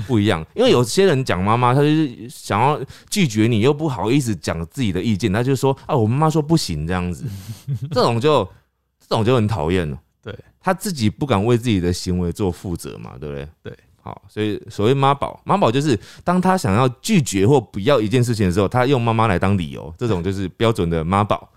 [0.06, 0.46] 不一样。
[0.54, 7.26] 因为有些人讲妈妈，他就是想要拒绝你，又不好意思讲自己的意见，他就说啊，我妈妈说不行这样子，
[7.92, 8.44] 这种就
[9.00, 9.98] 这种就很讨厌了。
[10.22, 13.48] 对，他自己不敢为自己的行为做负责嘛，对不对？
[13.64, 13.78] 对。
[14.10, 21.52] 好，所以所谓妈宝，妈宝就是当他想要拒绝或不要一件事情的时候，他用妈妈来当理由，这种就是标准的妈宝。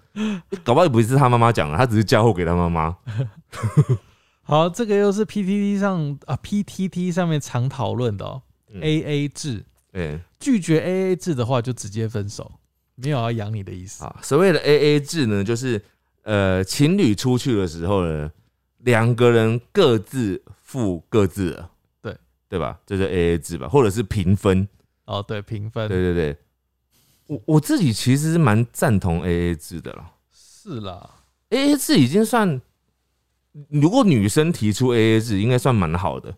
[0.63, 2.95] 搞不好也不是他妈妈讲的，他只是嫁祸给他妈妈。
[4.45, 12.53] 好，这个又是 PTT 上啊 PTT 上面常讨论的哦、嗯 AA 制，对拒绝 AA 制的话就直接分手，
[12.97, 14.05] 没有要养你的意思。
[14.05, 15.83] 啊，所谓的 A A 制呢，就是
[16.25, 18.31] 呃情侣出去的时候呢，
[18.81, 21.71] 两个人各自付各自的，
[22.53, 22.79] 对对吧？
[22.85, 24.69] 这就 A A 制吧，或者是平分。
[25.07, 26.37] 哦，对，平分对对对，
[27.27, 30.13] 我我自己其实是蛮赞同 A A 制的啦。
[30.31, 31.11] 是啦
[31.49, 32.61] ，A A 制已经算，
[33.71, 36.35] 如果女生提出 A A 制，应该算蛮好的。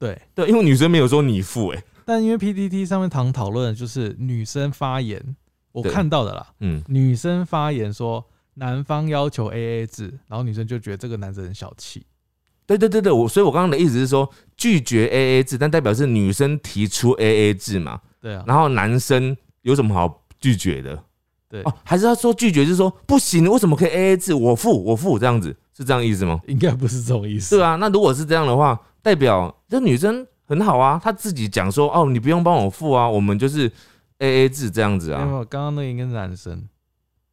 [0.00, 0.20] 对。
[0.34, 5.36] 对，因为女生没有说你付、欸，但因为 PTT 上面常讨论的就是女生发言，
[5.70, 12.04] 我看到的啦，嗯，女生发言说男方要求 AA 制，然后女生就觉得这个男生很小气。
[12.66, 21.02] 对对对对，我所以，我刚刚的意思是说，拒绝 A A 制，但代表是女生提出 A A 制嘛，对啊，然后男生有什么好拒绝的？
[21.48, 24.32] 对，哦，还是他说拒绝，就是说不行，为什么可以 A A 制？
[24.32, 26.40] 我付，我付，这样子是这样意思吗？
[26.46, 27.56] 应该不是这种意思。
[27.56, 33.70] 对啊，那如果是这样的话，代表这女生很好啊，她自己讲说，哦，你不用帮我付啊，我们就是
[34.18, 35.24] A A 制这样子啊。
[35.24, 36.68] 没有刚刚那个应该是男生。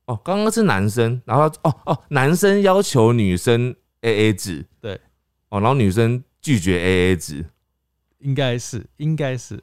[0.06, 5.00] 哦，刚刚是男生，然后哦哦，男生要求女生 A A 制，对，
[5.50, 7.46] 哦，然后女生拒绝 A A 制，
[8.20, 9.62] 应该是，应该是。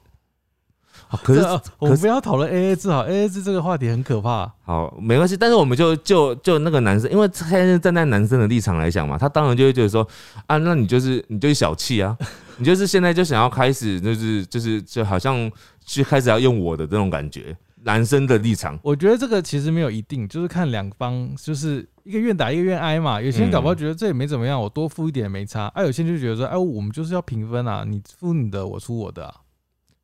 [1.11, 1.41] 哦可是
[1.77, 4.51] 我们不要讨论 A A 制好，A A 制这个话题很可怕。
[4.63, 10.05] 好，没关系，但是我们就就就那个男生，因为现在站在男生的立场来讲嘛，他当然就会觉得说
[10.47, 12.17] 啊，那你就是你就是小气啊，
[12.57, 15.49] 你就是现在就想要开始就是就是就好像
[15.85, 23.21] 去开始要用我的这种感觉，男生的立场，我觉得这个其实没有一定，就是看两方，就是一个愿打一个愿挨嘛。
[23.21, 25.67] 有些人搞不好觉得这也没怎么样，我多付一点也没差。
[25.75, 29.33] 啊，有些人就觉得说，哎，我们就是要平分啊，你付你的，我出我的啊。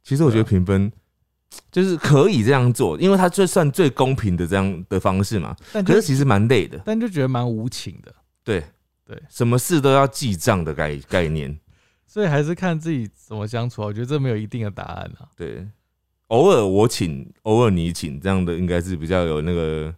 [0.04, 0.92] 其实我觉得对啊评分
[1.72, 8.14] 就是可以这样做，因为他最算最公平的这样的方式嘛，但可是其实蛮累的，但就觉得蛮无情的，
[8.44, 8.64] 对
[9.06, 11.60] 对，什么事都要记账的概概念，
[12.08, 13.86] 所以还是看自己怎么相处啊。
[13.86, 15.28] 我觉得这没有一定的答案啊。
[15.36, 15.68] 对，
[16.34, 19.94] 偶尔我请，偶尔你请，这样的应该是比较有那个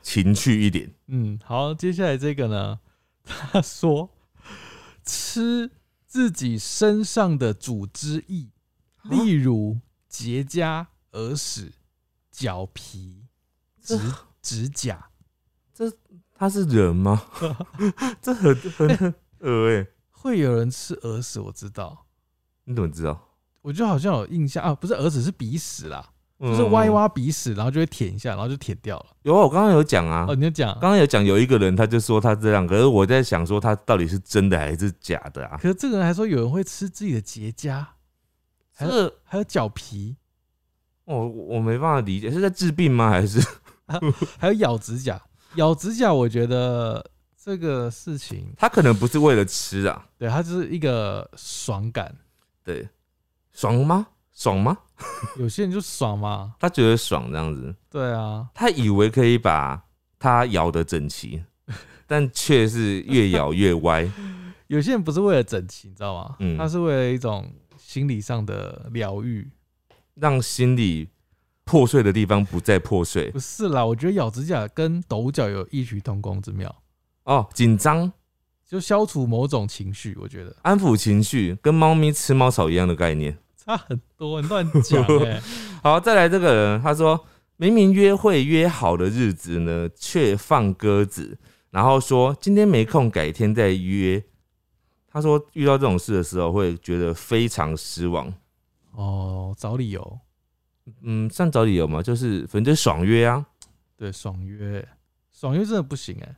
[0.00, 0.94] 情趣一点。
[1.08, 2.78] 嗯，好，接下来这个呢，
[3.24, 4.08] 他说
[5.04, 5.72] 吃
[6.06, 8.52] 自己身上的组织液，
[9.02, 11.72] 例如结痂、耳屎、
[12.30, 13.24] 脚皮、
[13.82, 13.98] 指
[14.40, 15.10] 指甲。
[15.74, 15.92] 这
[16.36, 17.20] 他是人吗？
[18.22, 22.06] 这很很恶哎、会有人吃耳屎，我知道，
[22.62, 23.27] 你怎么知道？
[23.62, 26.04] 我就好像有印象啊，不是耳屎是鼻屎啦，
[26.40, 26.88] 就就是挖一。
[26.88, 29.06] 挖鼻屎，然后就会舔一下，然后就舔掉了。
[29.22, 35.58] 有啊，我刚刚有讲啊哦，，你就讲，刚刚有讲有一个人，他就说他这样，可是我在想说他到底是真的还是假的啊？
[35.60, 37.84] 可是这个人还说有人会吃自己的结痂，
[38.74, 40.16] 还有这还有脚皮，
[41.04, 43.10] 我我没办法理解，是在治病吗？
[43.10, 43.40] 还是
[44.38, 45.20] 还有咬指甲。
[45.54, 47.04] 咬指甲，我觉得
[47.42, 50.06] 这个事情，他可能不是为了吃啊？
[50.18, 52.14] 对他就是一个爽感。
[52.62, 52.86] 对，
[53.58, 54.06] 爽吗？
[54.32, 54.78] 爽吗？
[55.36, 59.82] 有些人就爽嘛，他觉得爽这样子，对啊，他以为可以把
[60.16, 61.42] 它咬得整齐，
[62.06, 64.08] 但却是越咬越歪。
[64.68, 66.36] 有些人不是为了整齐，你知道吗？
[66.38, 69.50] 嗯他是为了一种心理上的疗愈。
[70.14, 71.08] 让心理
[71.64, 76.72] 破碎的地方不再破碎不是啦，我觉得咬指甲跟抖脚有异曲同工之妙，
[77.24, 77.48] 哦。
[77.54, 78.12] 紧张、
[78.66, 83.36] 就消除某种情绪，我觉得安抚情绪，跟猫咪吃猫草一样的概念。
[83.68, 84.40] 差很多。
[84.40, 85.38] 你乱讲哎，
[85.84, 87.22] 好，再来这个人，他说
[87.58, 91.36] 明明约会约好的日子呢，却放鸽子，
[91.70, 94.24] 然后说今天没空，改天再约。
[95.10, 98.32] 他说遇到这种事的时候，会觉得非常失望。
[98.92, 100.18] 哦，找理由，
[101.02, 103.44] 嗯，算找理由嘛，就是反正就爽约啊。
[103.98, 104.86] 对，爽约，
[105.30, 106.36] 爽约真的不行哎、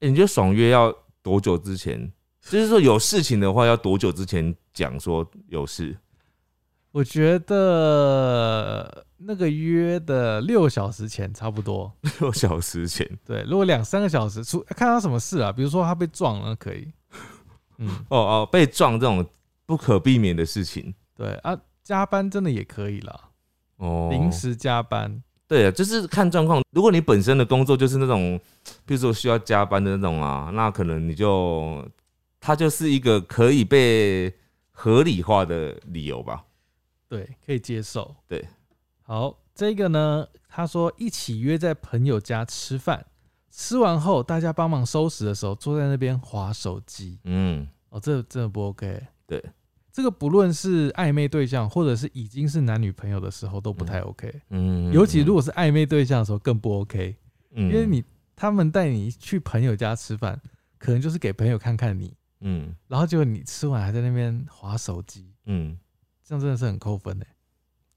[0.00, 0.90] 哎、你觉得爽约要
[1.22, 2.10] 多久之前？
[2.40, 5.94] 就是说有事情的话，要多久之前讲说有事？
[6.92, 11.92] 我觉得那个约的六小时前差不多。
[12.20, 13.08] 六小时前。
[13.24, 15.52] 对，如果两三个小时，出看他什么事啊？
[15.52, 16.92] 比如说他被撞了，可以。
[17.78, 19.24] 嗯，哦哦，被撞这种
[19.66, 20.92] 不可避免的事情。
[21.16, 23.20] 对啊，加班真的也可以啦，
[23.76, 25.22] 哦，临时加班。
[25.46, 26.62] 对啊，就是看状况。
[26.72, 28.38] 如果你本身的工作就是那种，
[28.84, 31.86] 比如说需要加班的那种啊，那可能你就
[32.40, 34.32] 它就是一个可以被
[34.72, 36.44] 合理化的理由吧。
[37.10, 38.14] 对，可以接受。
[38.28, 38.46] 对，
[39.02, 43.04] 好，这个呢，他说一起约在朋友家吃饭，
[43.50, 47.18] 吃完后大家帮忙收拾的时候，坐在那边划手机。
[47.24, 49.04] 嗯，哦，这真的不 OK。
[49.26, 49.44] 对，
[49.90, 54.32] 这个不论是暧昧对象，或者是已经是男女朋友的时候，都不太 OK。
[54.50, 57.16] 嗯，尤其如果是暧昧对象的时候，更不 OK。
[57.50, 58.04] 嗯，因为你
[58.36, 60.40] 他们带你去朋友家吃饭，
[60.78, 65.76] 可能就是给朋友看看你，嗯然后结果你吃完还在那边划手机，嗯，
[66.30, 67.26] 这样真的是很扣分的。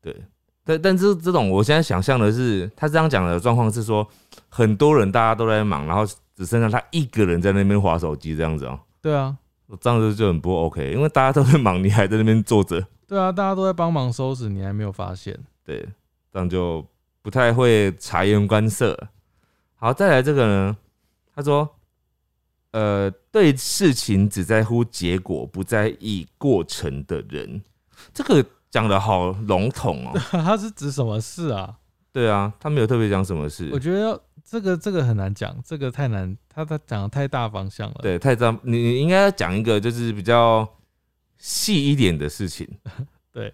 [0.02, 0.24] 对。
[0.66, 4.08] 但但是这种，我现在想象的是，他这样讲的状况是说，
[4.50, 6.04] 很多人大家都在忙，然后
[6.36, 9.38] 只剩下他一个人在那边划手机这样子哦、对啊，
[9.82, 15.38] 这样子就很不 OK，因为大家都在忙，你还在那边坐着，对啊，大家都在帮忙收拾，你还没有发现。
[15.66, 15.86] 对，
[16.32, 16.84] 这样就
[17.22, 18.98] 不太会察言观色。
[19.76, 20.78] 好，再来这个呢，
[21.36, 21.70] 他说，
[22.72, 27.62] 呃，对事情只在乎结果，不在意过程的人，
[28.14, 30.20] 这个讲的好笼统哦。
[30.32, 31.78] 他是指什么事啊？
[32.12, 33.80] 对啊，他没有特别讲什么事我。
[33.80, 38.00] 觉得要这个这个很难讲，这个太难，他他讲的太大方向了。
[38.02, 40.68] 对，太大，你你应该要讲一个就是比较
[41.38, 42.68] 细一点的事情。
[43.34, 43.54] 对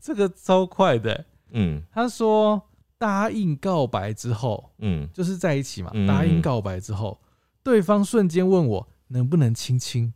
[0.00, 1.24] 这个超快的欸。
[1.54, 2.60] 嗯他说
[2.98, 7.20] 答应告白之后，嗯，就是在一起嘛，嗯答应告白之后，
[7.62, 10.12] 对方瞬间问我能不能亲亲，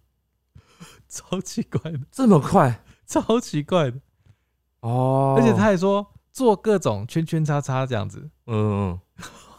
[1.08, 2.82] 超奇怪的，这么快？
[3.06, 3.98] 超奇怪的。
[4.80, 8.98] 哦，而且他还说做各种圈圈叉叉这样子，嗯，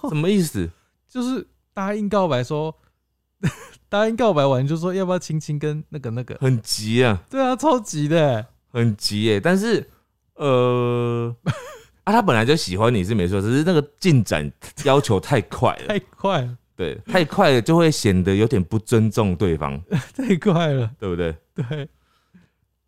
[0.04, 0.70] 嗯 什么意思？
[1.08, 2.76] 就是答应告白说，
[3.90, 8.36] 答应告白完就说要不要亲亲跟那个那个，很急啊，对啊，超急的。
[8.36, 9.40] 欸，很急耶。
[9.40, 9.90] 但是
[10.36, 11.34] 呃，
[12.04, 14.52] 啊，他本来就喜欢你是没错，只是那个进展
[14.84, 19.82] 要求太快了，太快了，对，太快了就会显得有点不尊重对方，
[20.16, 21.36] 太快了，对不对？
[21.56, 21.90] 对，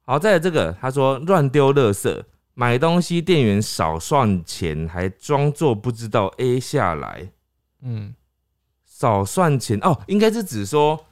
[0.03, 2.23] 好，再来这个，他说乱丢垃圾，
[2.53, 7.31] 买东西店员少算钱，还装作不知道 A 下来，
[7.81, 8.13] 嗯，
[8.85, 11.05] 少算钱哦，应该是指说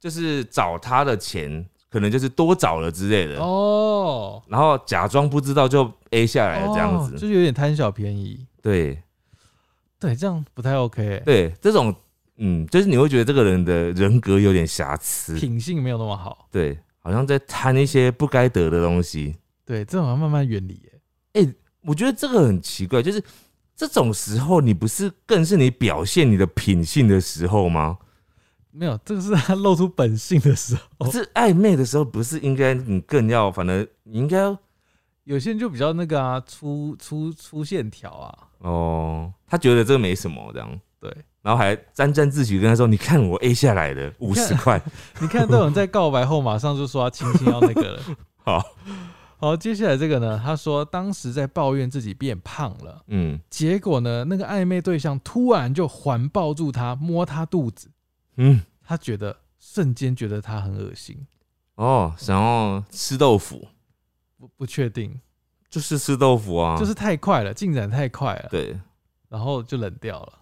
[0.00, 9.02] 就是找他的钱，可能就是多找了之类的，哦，然后假装不知道就 A 下来了这样子，哦就是有点贪小便宜，对。
[10.00, 11.94] 对，这样不太 OK，欸对，这种
[12.44, 19.36] 嗯，就是你会觉得这个人的人格有点瑕疵，品性没有那么好，对，好像在贪一些不该得的东西。
[19.64, 20.82] 对，这种要慢慢远离
[21.34, 23.22] 欸，我觉得这个很奇怪，就是
[23.76, 27.96] 这种时候，你不是更是你表现你的品性的时候吗？
[28.72, 31.12] 没有，这个是他露出本性的时候可。
[31.12, 34.38] 是暧昧的时候，不是应该你更要，反正你应该
[35.24, 44.80] 有些人就比较那个啊，粗粗粗线条啊，哦，他觉得这个没什么这样，对，然后还沾沾自喜跟他说：“你看我 A 下来的五十块。
[45.20, 48.02] 你看都有人在告白后马上就说他亲亲要那个了。
[48.44, 48.64] ”好，
[49.38, 53.40] 好，接下来这个呢，他说当时在抱怨自己变胖了，嗯。
[53.50, 57.90] 结果呢，那个暧昧对象突然就环抱住他，摸他肚子，
[58.36, 61.26] 嗯，他觉得瞬间觉得他很恶心，
[61.74, 63.66] 哦，想要吃豆腐，
[64.38, 65.20] 不不确定，
[65.68, 68.78] 就是吃豆腐啊，就是太快了，进展太快了，对，
[69.28, 70.32] 然后就冷掉了。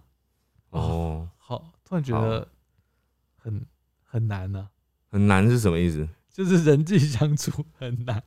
[0.71, 2.47] 哦，好，突然觉得
[3.37, 3.65] 很
[4.05, 4.69] 很难呢、
[5.11, 6.09] 很难是什么意思？
[6.33, 8.23] 就是人际相处很难。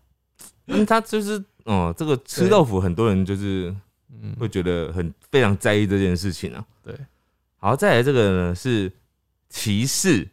[0.66, 3.76] 因为他就是哦，这个吃豆腐，很多人就是
[4.22, 6.66] 嗯，会觉得很非常在意这件事情啊。
[6.82, 6.98] 对，
[7.58, 8.92] 好，再来这个呢是
[9.50, 10.26] 歧视，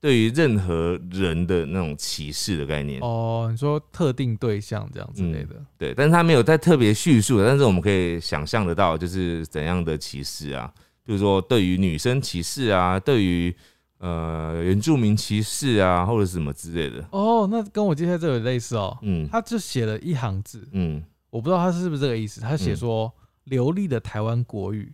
[0.00, 3.00] 对于任何人的那种歧视的概念。
[3.00, 10.72] 哦，你说特定对象这样之类的，对，但是他没有在特别叙述，但是我们可以想象得到，就是怎样的歧视啊，
[11.12, 13.54] 比如说对于女生歧视啊，对于
[13.98, 17.06] 呃原住民歧视啊，或者什么之类的。
[17.10, 18.96] 哦，那跟我接下来这个有类似哦。
[19.02, 22.40] 嗯他就写了一行字，嗯，我不知道他是不是这个意思。
[22.40, 23.12] 他写说
[23.44, 24.90] 流利的台湾国语，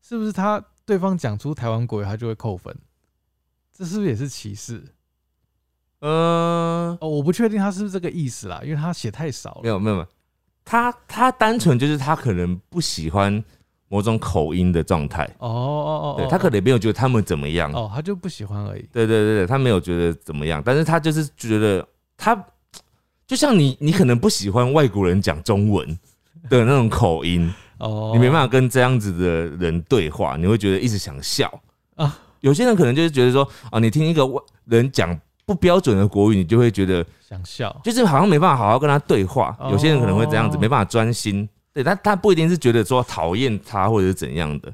[0.00, 2.72] 是不是他对方讲出台湾国语，他就会扣分？
[3.76, 4.84] 这是不是也是歧视？
[5.98, 9.60] 呃，哦，我不确定他是不是这个意思啦，因为他写太少了。
[9.64, 10.08] 没有没有没有，
[10.64, 13.42] 他他单纯就是他可能不喜欢
[13.88, 18.82] 某种口音的状态，哦哦哦，对他可能也没有觉得他们怎么样，哦，他就不喜欢而已。
[18.92, 22.36] 对对对对，他没有觉得怎么样，但是他就是觉得他
[23.26, 25.86] 就像你，你可能不喜欢外国人讲中文
[26.48, 31.52] 的那种口音，哦，你没办法跟这样子的人对话，你会觉得一直想笑
[31.96, 32.18] 啊。
[32.40, 37.74] 有些人可能就是觉得说，啊，你听一个外人讲不标准的国语，你就会觉得想笑。
[37.82, 39.56] 就是好像没办法好好跟他对话。
[39.58, 41.48] 哦有些人可能会这样子，没办法专心。
[41.76, 44.72] 对，他他不一定是觉得说讨厌他或者是怎样的，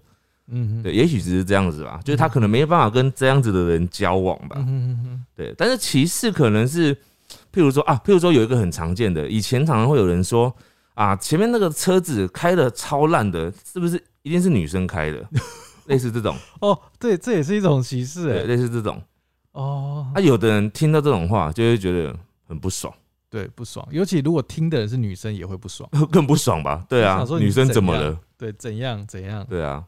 [0.53, 4.55] 嗯哼，对，也许只是这样子吧，就是他可能没办法跟这样子的人交往吧。
[4.59, 6.95] 嗯哼对，但是歧视可能是，
[7.53, 10.55] 譬如说啊，譬如说有一个很常见的，以前常常会有人说
[10.95, 15.29] 啊，前面那个车子开的超烂的，是不是一定是女生开的？
[15.87, 18.45] 类似这种，哦，对，这也是一种歧视对，哎。
[18.45, 19.03] 类似这种。
[19.51, 22.95] 哦，啊，有的人听到这种话就会觉得很不爽，
[23.33, 23.87] 对，不爽。
[23.91, 25.89] 尤其如果听的人是女生，也会不爽。
[26.13, 26.85] 更不爽吧？
[26.87, 28.21] 对啊女生怎么了？
[28.37, 29.43] 对，怎样怎样？
[29.49, 29.87] 对啊，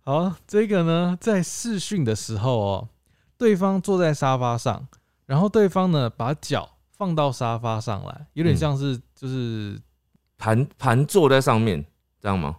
[0.00, 2.88] 好，这个呢，在视讯的时候哦，
[3.36, 4.88] 对方坐在沙发上，
[5.26, 9.78] 然后对方呢把脚放到沙发上来，有点嗯像是就是
[10.38, 11.84] 盘盘坐在上面，
[12.18, 12.56] 这样吗？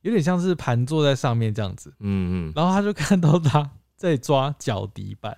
[0.00, 5.36] 有点像是盘坐在上面这样子，嗯嗯然后他就看到他在抓脚底板。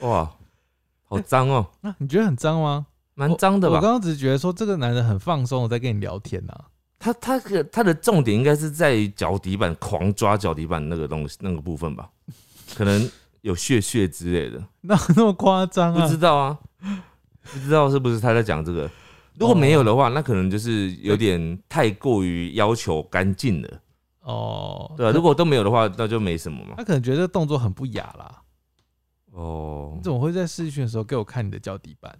[0.00, 0.34] 嗯，哇，
[1.06, 2.86] 好脏哦，那、你觉得很脏吗？
[3.14, 3.92] 蛮脏的吧我刚？
[3.92, 6.64] 刚只是觉得说这个男人很放松我在跟你聊天呐、啊。
[6.98, 12.08] 他他的他的重点应该是在于脚底板狂抓脚底板那个东西那个部分吧？
[12.74, 13.08] 可能
[13.42, 16.08] 有血血之类的， 那那么夸张啊不啊？
[16.08, 16.58] 知道啊，
[17.42, 18.90] 不知道是不是他在讲这个。
[19.38, 23.68] 如果没有的话，那可能就是有点太过于要求干净了，
[24.22, 26.74] 哦，对啊，如果都没有的话，那就没什么嘛。
[26.78, 28.42] 他可能觉得这动作很不雅啦。
[29.36, 32.18] 哦你怎么会在试训的时候给我看你的脚底板？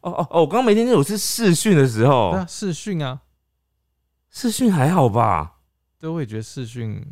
[0.00, 3.20] 哦哦哦，我刚刚没听见，我是试训的时候对，啊，视讯啊，
[4.30, 5.56] 试训还好吧？
[5.98, 7.04] 对，我也觉得试训，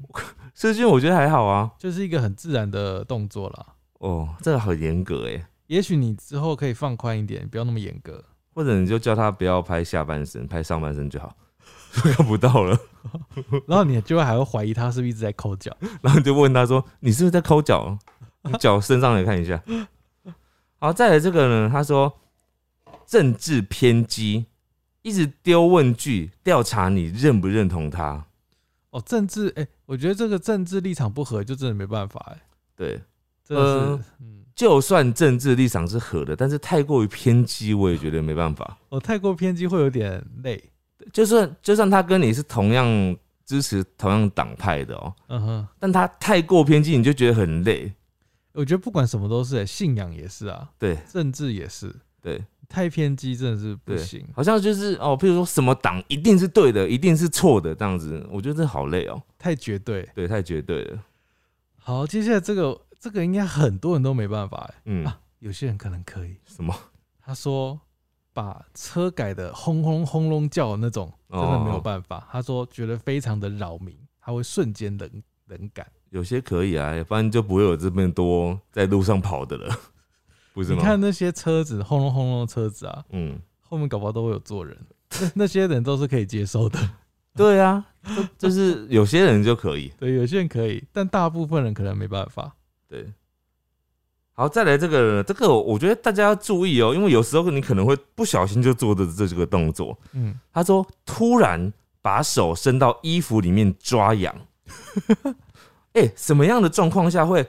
[0.54, 1.72] 试训我觉得还好啊。
[1.78, 3.66] 就是一个很自然的动作啦。
[3.98, 8.24] 哦，这个很严格哎，也许你之后可以放宽一点，不要那么严格。
[8.54, 11.34] 或者你就叫他不要拍下半身，拍上半身就好，
[12.14, 12.78] 看不到了。
[13.66, 15.76] 然后你就会还会怀疑他是不是一直在抠脚。
[16.02, 17.96] 然后你就问他说：“你是不是在抠脚？
[18.42, 19.62] 你 脚伸上来看一下。”
[20.78, 22.12] 好，再来这个呢，他说
[23.06, 24.46] 政治偏激，
[25.02, 28.24] 一直丢问句调查你认不认同他。
[28.90, 32.40] 哦，政治，哎、我觉得这个政治立场不合，就真的没办法、哎，
[32.74, 33.00] 对，
[33.44, 38.78] 真的是，呃嗯，就算政治立场是合的，但是太过于偏激，我也觉得没办法。
[38.88, 40.62] 哦太过偏激会有点累。
[41.12, 47.92] 就算就算他跟你是同样支持同样党派的哦，嗯哼，但他太过偏激，你就觉得很累。
[48.52, 59.22] 我觉得不管什么都是、哎信仰也是啊，对政治也是，对太偏激真的是不行。，好像就是哦，譬如说什么党一定是对的，一定是错的这样子，我觉得这好累哦。
[59.38, 60.08] 太绝对。
[60.14, 61.04] 对，太绝对了。
[61.76, 66.36] 好，接下来这个这个应该很多人都没办法、哎，嗯，啊有些人可能可以。
[66.44, 66.74] 什么？
[67.20, 67.80] 他说
[68.32, 72.28] 把车改的轰轰轰隆叫的那种，真的没有办法。
[72.30, 75.86] 他说觉得非常的扰民，他会瞬间冷冷感。
[76.08, 79.78] 有些可以啊，不然就不会有这么多在路上跑的了，
[80.54, 80.76] 不是吗？
[80.78, 84.76] 你看那些车子轰隆轰隆的车子啊，嗯，后面搞不好都会有坐人，
[85.20, 86.78] 那 那些人都是可以接受的。
[87.36, 87.86] 对啊，
[88.38, 89.92] 就就是有些人就可以。
[89.98, 92.52] 对，有些人可以，但大部分人可能没办法。
[92.88, 93.06] 对，
[94.32, 99.96] 好，再来这个，这个我觉得大家要注意哦，因为有时候你可能会不小心就做的这这个动作。
[100.12, 101.72] 嗯，他说突然
[102.02, 104.34] 把手伸到衣服里面抓痒，
[105.94, 107.44] 哎、什么样的状况下会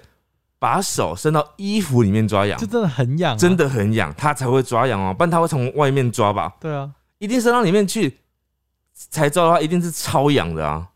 [0.58, 2.66] 把手伸到衣服里面抓痒就？
[2.68, 3.56] 真的很痒、啊，真。
[3.56, 6.54] 的很痒，他才会抓痒哦，不然他会从外面抓吧？
[6.60, 8.20] 对啊，一定伸到里面去
[8.94, 10.90] 才抓的话，一定是超痒的啊！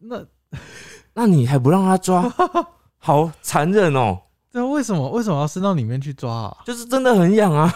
[0.00, 0.24] 那
[1.14, 2.32] 那你还不让他抓，
[2.98, 4.18] 好残忍哦！
[4.50, 6.56] 对啊，为什么为什么要伸到里面去抓啊？
[6.64, 7.72] 就是真的很痒啊，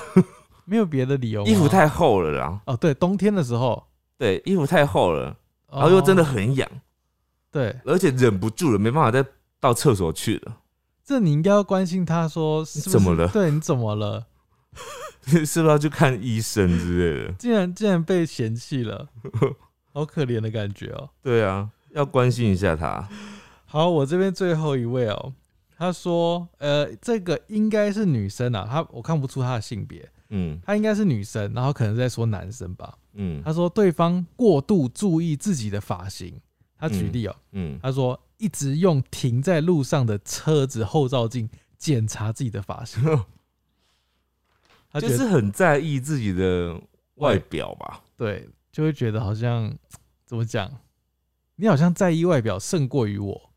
[0.65, 1.45] 没有别的理由。
[1.45, 3.83] 衣服太厚了啦，哦，对，冬天的时候，
[4.19, 5.37] 对，衣服太厚了，
[5.73, 6.69] 然后又真的哦很痒，
[7.51, 9.25] 对，而且忍不住了，没办法再
[9.61, 10.59] 到厕所去了，
[11.05, 14.27] 这你应该要关心他说是不是怎么了对你怎么了？
[15.27, 17.33] 是不是要去看医生之类的？
[17.33, 19.09] 竟然竟然被嫌弃了，
[19.93, 21.11] 好可怜的感觉哦。
[21.23, 23.09] 对啊，要关心一下他。
[23.67, 25.33] 好，我这边最后一位哦，
[25.77, 32.95] 他说，呃，这个应该是女生啊，他我看不出她的性别，嗯她应该是女生，然后可能在说男生吧。
[33.15, 36.41] 嗯他说对方过度注意自己的发型，
[36.79, 43.03] 他举例哦，嗯，他说一直用停在路上的车子后照镜检查自己的发型，
[44.91, 46.81] 他就是很在意自己的
[47.17, 48.03] 外表吧。
[48.17, 49.77] 对，就会觉得好像
[50.25, 50.71] 怎么讲，
[51.57, 53.51] 你好像在意外表胜过于我。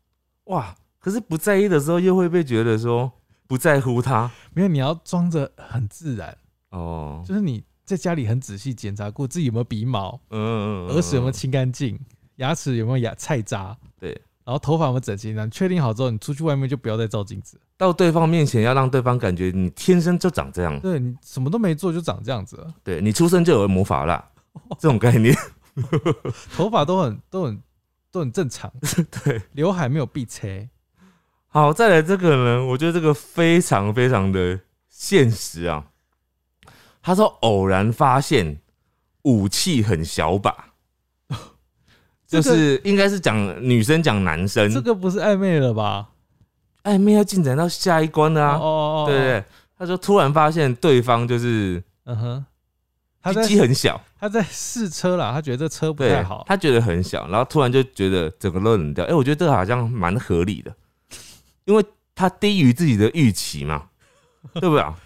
[0.44, 3.10] 哇，可是不在意的时候，又会被觉得说
[3.46, 6.36] 不在乎他没有，你要装着很自然，
[6.70, 7.22] 哦。
[7.26, 11.98] 就是你在家里很仔细检查过自己有没有鼻毛，嗯，嗯耳屎有没有清干净，
[12.36, 14.10] 牙齿有没有牙菜渣，对，
[14.44, 17.60] 然后头发有没有整齐，然后确定好之后，你出去外面就不要再照镜子。
[17.76, 24.30] 到对方面前要让对方感觉你天生就长这样，对你什么都没做就长这样子了，对你出生就有魔法啦，
[24.78, 25.36] 这种概念。
[26.54, 27.62] 头发都很都很
[28.10, 28.70] 都很正常，
[29.24, 30.68] 对，刘海没有必切。
[31.48, 35.86] 好，再来这个呢，我觉得这个非常非常的现实啊。
[37.02, 38.60] 他说偶然发现
[39.22, 40.71] 武器很小把，
[42.32, 46.08] 就是应该是讲女生讲男生，这个不是暧昧了吧？
[46.84, 49.44] 暧昧要进展到下一关的啊，哦哦哦，对不对？
[49.78, 52.44] 他说突然发现对方就是嗯哼，
[53.20, 59.04] 他在鸡鸡很小，他在试车啦，他觉得这车不太好，，他觉得很小，然后突然就觉得整个都冷掉。
[59.04, 60.74] 哎、我觉得这个好像蛮合理的，
[61.66, 63.88] 因为他低于自己的预期嘛，
[64.54, 64.96] 对不对啊？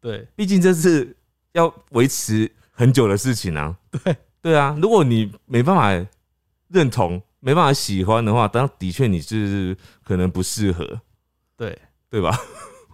[0.00, 1.16] 对毕竟这是
[1.52, 3.76] 要维持很久的事情啊。
[3.90, 6.06] 对对啊，如果你没办法
[6.68, 11.00] 认同、没办法喜欢的话，当然的确你是可能不适合，
[11.56, 11.78] 对，
[12.10, 12.38] 对吧？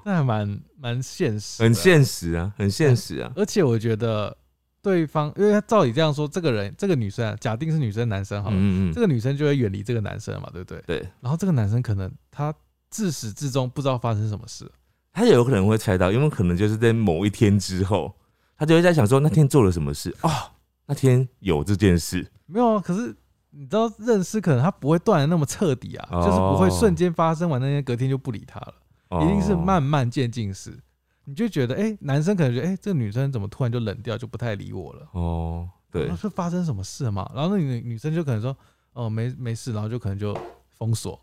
[0.05, 1.73] 那还蛮蛮现实，很。
[1.75, 3.33] 现实啊，很现实啊。
[3.37, 4.37] 而且我觉得
[4.83, 10.83] 对方，因为他照理这样说，这个人这个女生啊，假定是女生男生好了，嗯嗯嗯，这个女生就会远离这个男生嘛，对不对？
[10.87, 12.55] 对，然后这个男生可能他
[12.91, 14.71] 自始至终不知道发生什么事，
[15.11, 18.15] 他也有可能会猜到，因为可能就是在某一天之后，
[18.59, 20.53] 他就会在想说那天做了什么事啊、
[20.87, 22.79] 那天有这件事，没有啊。
[22.79, 23.17] 可是
[23.57, 28.75] 你知道认识可能他不会断的那么彻底啊，哦就是不会瞬间发生完那天隔天就不理他了。
[29.23, 30.77] 一定是哦慢慢渐进式。
[31.25, 35.09] 你就觉得，哎、男生可能觉得，哎、这个女生怎么突然就冷掉，就不太理我了。
[35.13, 37.31] 哦，对是发生什么事了嘛？
[37.35, 38.55] 然后那女女生就可能说，
[38.93, 40.37] 哦，没没事，然后就可能就
[40.77, 41.19] 封锁。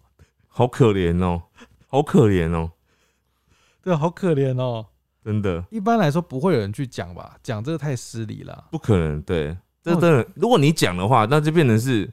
[0.47, 1.43] 好可怜哦，
[1.87, 2.71] 好可怜哦，
[3.83, 4.85] 对啊，好可怜哦。
[5.23, 7.37] 真的一般来说不会有人去讲吧？
[7.43, 8.65] 讲这个太失礼了。
[8.71, 9.21] 不可能。
[9.21, 12.11] 对，这真的，如果你讲的话，那就变成是，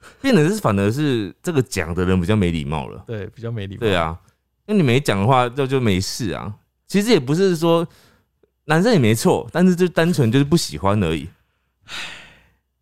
[0.20, 3.02] 变得是反而是这个讲的人比较没礼貌了。
[3.06, 3.80] 对，比较没礼貌。
[3.80, 4.18] 对，啊，
[4.66, 6.54] 那你没讲的话，那就没事啊。
[6.86, 7.86] 其实也不是说
[8.64, 11.28] 男生也没错，但是就单纯就是不喜欢而已，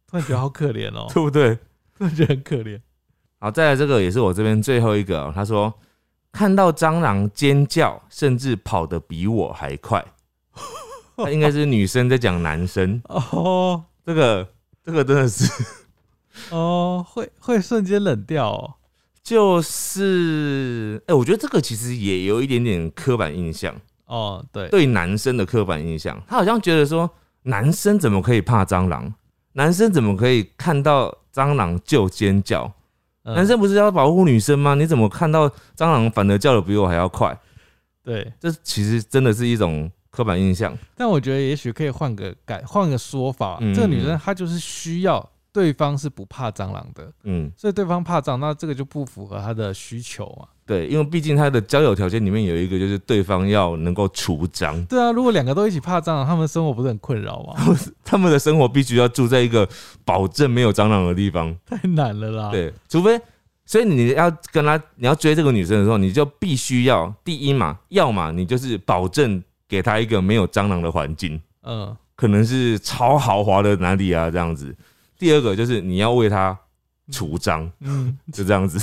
[0.06, 1.54] 突然觉得好可怜哦， 对不对？
[1.96, 2.80] 突然觉得很可怜。
[3.40, 5.72] 好，再来这个也是我这边最后一个、哦，他说
[6.32, 10.04] 看到蟑螂尖叫，甚至跑得比我还快。
[11.16, 14.48] 他应该是女生在讲男生，哦这个
[14.84, 15.44] 这个真的是
[16.51, 18.74] 哦，会会瞬间冷掉哦。
[19.22, 23.74] 就是，哎、我觉得这个其实也有一点点刻板印象，
[24.07, 27.11] 哦，对，对男生的刻板印象，他好像觉得说
[27.43, 29.12] 男生怎么可以怕蟑螂，
[29.53, 32.64] 男生怎么可以看到蟑螂就尖叫？
[33.24, 34.74] 嗯男生不是要保护女生吗？
[34.74, 37.39] 你怎么看到蟑螂反而叫的比我还要快？
[38.03, 40.74] 对，这其实真的是一种刻板印象。
[40.97, 43.59] 但我觉得也许可以换个改，换个说法。
[43.61, 50.49] 嗯这个女生她就是需要对方是不怕蟑螂的，嗯，所以对方怕蟑，那这个就不符合他的需求啊。
[50.66, 57.55] 对，因为毕竟他的交友条件里面有一个就是对方要能够除蟑，对啊，如果两个都一起怕蟑螂，他们生活不是很困扰吗？
[58.05, 59.66] 他们的生活必须要住在一个
[60.05, 61.57] 保证没有蟑螂的地方。
[61.64, 63.18] 太难了啦。，对，除非，
[63.64, 74.76] 所以你要跟他，你要追这个女生的时候，你就必须要第一嘛，要么你就是保证给她一个没有蟑螂的环境，嗯，可能是超豪华的哪里啊这样子。
[75.18, 76.57] 第二个就是你要为他
[77.11, 78.78] 除脏，嗯，就这样子。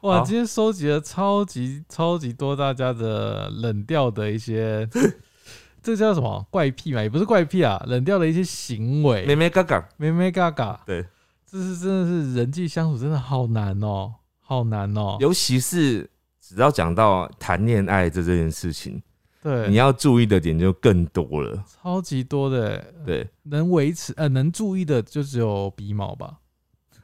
[0.00, 4.88] 哇，今天收集了超级超级多大家的冷掉的一些，
[5.82, 6.46] 这叫什么？
[6.50, 7.02] 怪癖嘛？
[7.02, 11.04] 也不是怪癖啊，冷掉的一些行为，妹妹嘎嘎，妹妹嘎嘎，对，
[11.46, 15.16] 这是真的是人际相处真的好难哦，好难哦。
[15.20, 19.02] 尤其是只要讲到谈恋爱这这件事情，
[19.44, 21.62] 对，你要注意的点就更多了。
[21.68, 26.38] 超级多的，对能维持呃能注意的就只有鼻毛吧？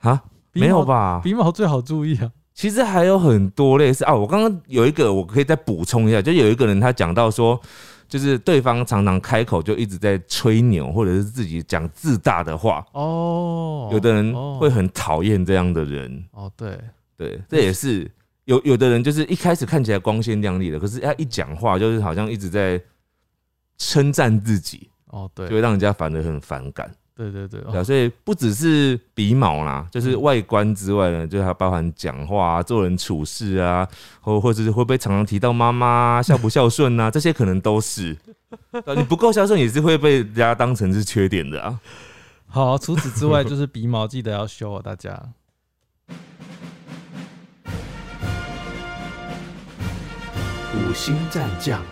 [0.01, 0.83] 啊，没有？
[0.83, 1.21] 吧？
[1.23, 2.33] 鼻毛最好注意啊。
[2.55, 7.61] 其实还有很多类似啊，我刚刚有一个我可以再补充一下，就有一个人他讲到说，
[8.09, 16.25] 就是对方常常开口就一直在吹牛，或者是自己讲自大的话，哦，有的人哦会很讨厌这样的人。
[16.33, 16.79] 哦，对，
[17.19, 18.11] 对，这也是
[18.51, 22.83] 有有的人就是一开始看起来光鲜亮丽的，可是他一讲话就是好像一直在
[23.79, 26.93] 称赞自己，哦，对就会，让人家反而很反感。
[27.15, 33.87] 对对对，对啊，哦所以不只是鼻毛啦，就是外观之外呢，就还包含讲话啊、做人处事啊，
[34.21, 38.17] 或或者是会不会常常提到妈妈啊 孝不孝顺啊，这些可能都是。
[38.73, 41.79] 对啊你不够孝顺也是会被人家当成是缺点的啊。
[42.49, 45.23] 好，除此之外就是鼻毛记得要修哦，大家。
[50.73, 51.83] 五星战将，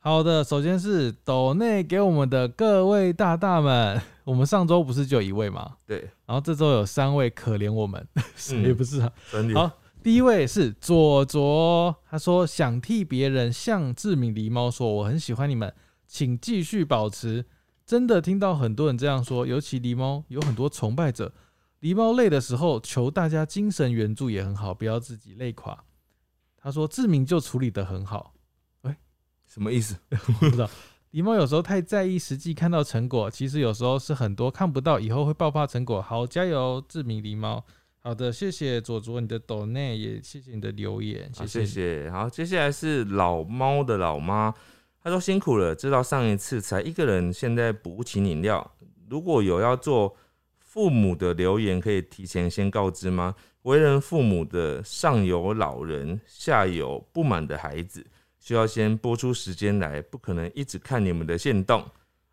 [0.00, 5.76] 好的，首先是斗内给我们的各位大大们， 我们上周不是就有一位吗？
[5.86, 8.04] 对，然后这周有三位可怜我们，
[8.64, 9.12] 也不是啊？
[9.30, 9.70] 真的好，
[10.02, 15.72] 第一位是左左，他说想替别人向志明狸猫说，我很喜欢你们，
[16.08, 17.44] 请继续保持。
[17.86, 21.32] 真的听到很多人这样说，尤其狸猫有很多崇拜者。
[21.80, 25.84] 狸猫累的时候，求大家精神援助也很好，不要自己累垮。
[26.62, 28.32] 他说志明就处理得很好，
[29.48, 29.96] 什么意思？
[30.38, 30.70] 不知道。
[31.10, 36.00] 狸猫有时候太在意实际看到成果，其实有时候是很多看不到，以后会爆发成果。
[36.00, 37.62] 好，加油，志明狸猫。
[37.98, 42.10] 好的，谢谢左左你的抖内，也谢谢你的留言，好，谢谢谢。
[42.10, 44.54] 好，接下来是老猫的老妈，
[45.02, 48.72] 她说辛苦了，知道上一次才一个人，现在补不起饮料。
[49.10, 50.16] 如果有要做
[50.58, 53.34] 父母的留言，可以提前先告知吗？
[53.62, 58.04] 为人父母的上有老人，下有不满的孩子，
[58.40, 61.80] 需要先播出时间来，不可能一直看你们的线动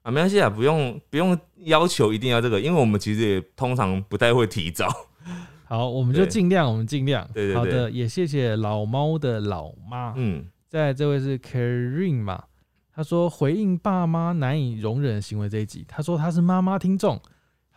[0.01, 0.11] 啊。
[0.11, 4.87] 没关系啊，不用不用要求一定要这个，因为我们其实也通常不太会提早。
[5.65, 7.29] 好，我们就对尽量，我们尽量。
[7.31, 10.15] 对对对好的，也谢谢老猫的老妈。
[10.17, 12.45] 嗯，再来这位是 Karin 嘛，
[12.91, 17.21] 他说回应爸妈难以容忍的行为这一集，他说他是妈妈听众，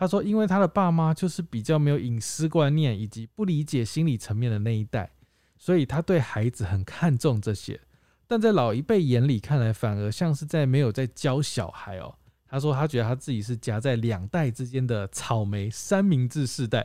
[0.02, 5.12] 他说因为他的爸妈就是比较没有隐私观念以及不理解心理层面的那一代，
[5.56, 7.80] 所以他对孩子很看重这些，
[8.26, 12.16] 但在老一辈眼里看来，反而像是在没有在教小孩哦。
[12.48, 16.84] 他说他觉得他自己是夹在两代之间的草莓三明治世代。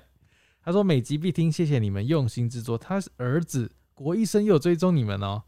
[0.62, 2.78] 他说每集必听，谢谢你们用心制作。
[2.78, 5.42] 他儿子国医生又追踪你们哦。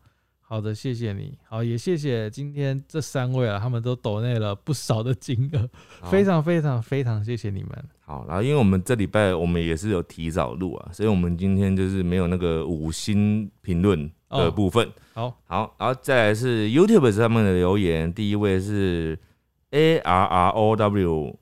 [0.50, 1.38] 好的，谢谢你。
[1.48, 5.70] 好，也谢谢今天这三位啊，他们都抖内了不少的金额，
[6.10, 7.70] 非常非常非常谢谢你们。
[8.00, 14.92] 好，然后因为我们这礼拜我们也是有提早录啊，所以我们今天就是没有那个五星评论的哦部分。
[15.14, 19.16] 好，好，然后再来是 YouTube 上面的留言，第一位是
[19.70, 21.40] A R R O W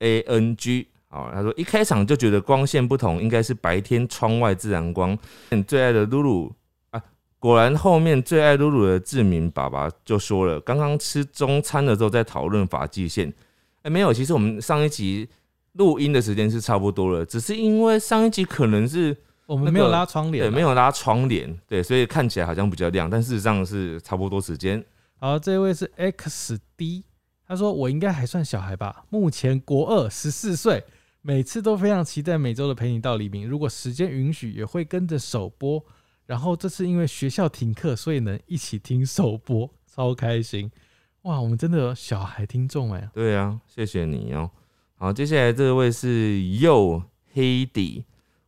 [0.00, 0.88] A N G。
[1.08, 5.18] 好，他说一开场就觉得光线不同，应该是白天窗外自然光。
[5.66, 6.52] 最爱的露露啊，
[7.42, 13.34] 果然后面最爱露露的志明爸爸就说了，刚刚吃中餐的时候在讨论发际线。
[13.82, 15.28] 哎、没有，其实我们上一集
[15.72, 19.16] 录音的时间是差不多了，只是因为上一集可能是那个
[19.46, 20.60] 我们没有拉窗帘、啊对没。
[20.60, 24.80] 有拉窗帘，对，所以看起来好像比较亮，但事实上是差不多时间。
[25.18, 27.02] 好，这位是 X D，
[27.44, 30.84] 他说我应该还算小孩吧，目前国二，十四岁，
[31.22, 35.84] 每次都非常期待每周的陪你到黎明，如果时间允许，也会跟着首播。
[36.26, 40.70] 然后这次因为学校停课，所以能一起听首播，超开心。
[41.22, 44.50] 哇，我们真的有小孩听众哎，对啊，谢谢你哦、
[44.96, 48.04] 好，接下来这位是又黑底。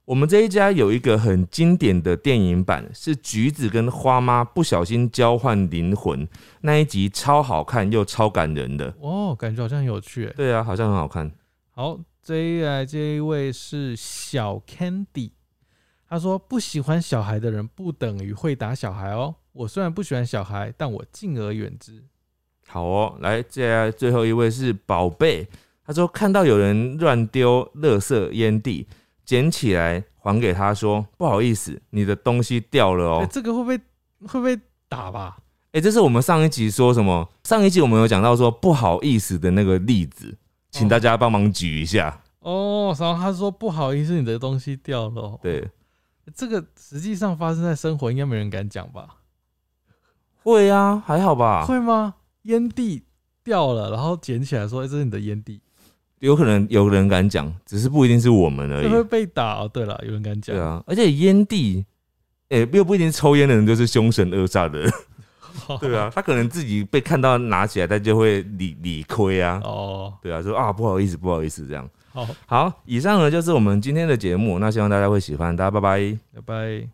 [0.06, 6.28] 我们这一家有一个很经典的电影版，是橘子跟花妈不小心交换灵魂
[6.60, 8.94] 那一集，超好看又超感人的。
[9.00, 10.32] 哦，感觉好像很有趣哎。
[10.36, 11.30] 对啊，好像很好看。
[11.70, 15.30] 好，这一来这一位是小 Candy，
[16.14, 19.34] 他说不喜欢小孩的人不等于会打小孩哦。
[19.52, 22.04] 我虽然不喜欢小孩，但我敬而远之。
[22.68, 25.44] 好哦，来，接下来最后一位是宝贝，
[25.84, 28.86] 他说看到有人乱丢垃圾烟蒂，
[29.24, 33.28] 捡起来还给他说不好意思，你的东西掉了哎、哦。
[33.28, 33.76] 这个会不会
[34.28, 34.56] 会不会
[34.88, 35.38] 打吧？
[35.72, 37.28] 哎、这是我们上一集说什么？
[37.42, 40.38] 上一集我们有讲到说不好意思的那个例子，
[40.70, 42.20] 请大家帮忙举一下。
[42.38, 45.40] 哦，然后他说不好意思，你的东西掉了哦。
[45.42, 45.66] 对，
[46.34, 49.08] 这个实际上发生在生活，应该没人敢讲吧？
[50.42, 51.64] 会啊，还好吧？
[51.66, 52.14] 会吗？
[52.42, 53.02] 烟蒂
[53.42, 55.60] 掉了，然后捡起来说：“哎、这是你的烟蒂。
[56.20, 59.04] 有可能有人敢讲，只是不一定是我们”而会不会。
[59.04, 59.60] 被打？
[59.60, 60.54] 哦，对了，有人敢讲。
[60.54, 61.84] 对啊，而且烟蒂，
[62.50, 64.92] 哎、又不一定抽烟的人就是凶神恶煞的人。
[65.80, 69.60] 对啊，他可能自己被看到拿起来，他就会理理亏啊。
[69.64, 71.88] 哦，对啊，说啊不好意思，不好意思，这样。
[72.14, 76.16] 好，好，以上呢就是我们今天的节目，那希望大家会喜欢，大家拜拜。
[76.32, 76.93] 拜拜。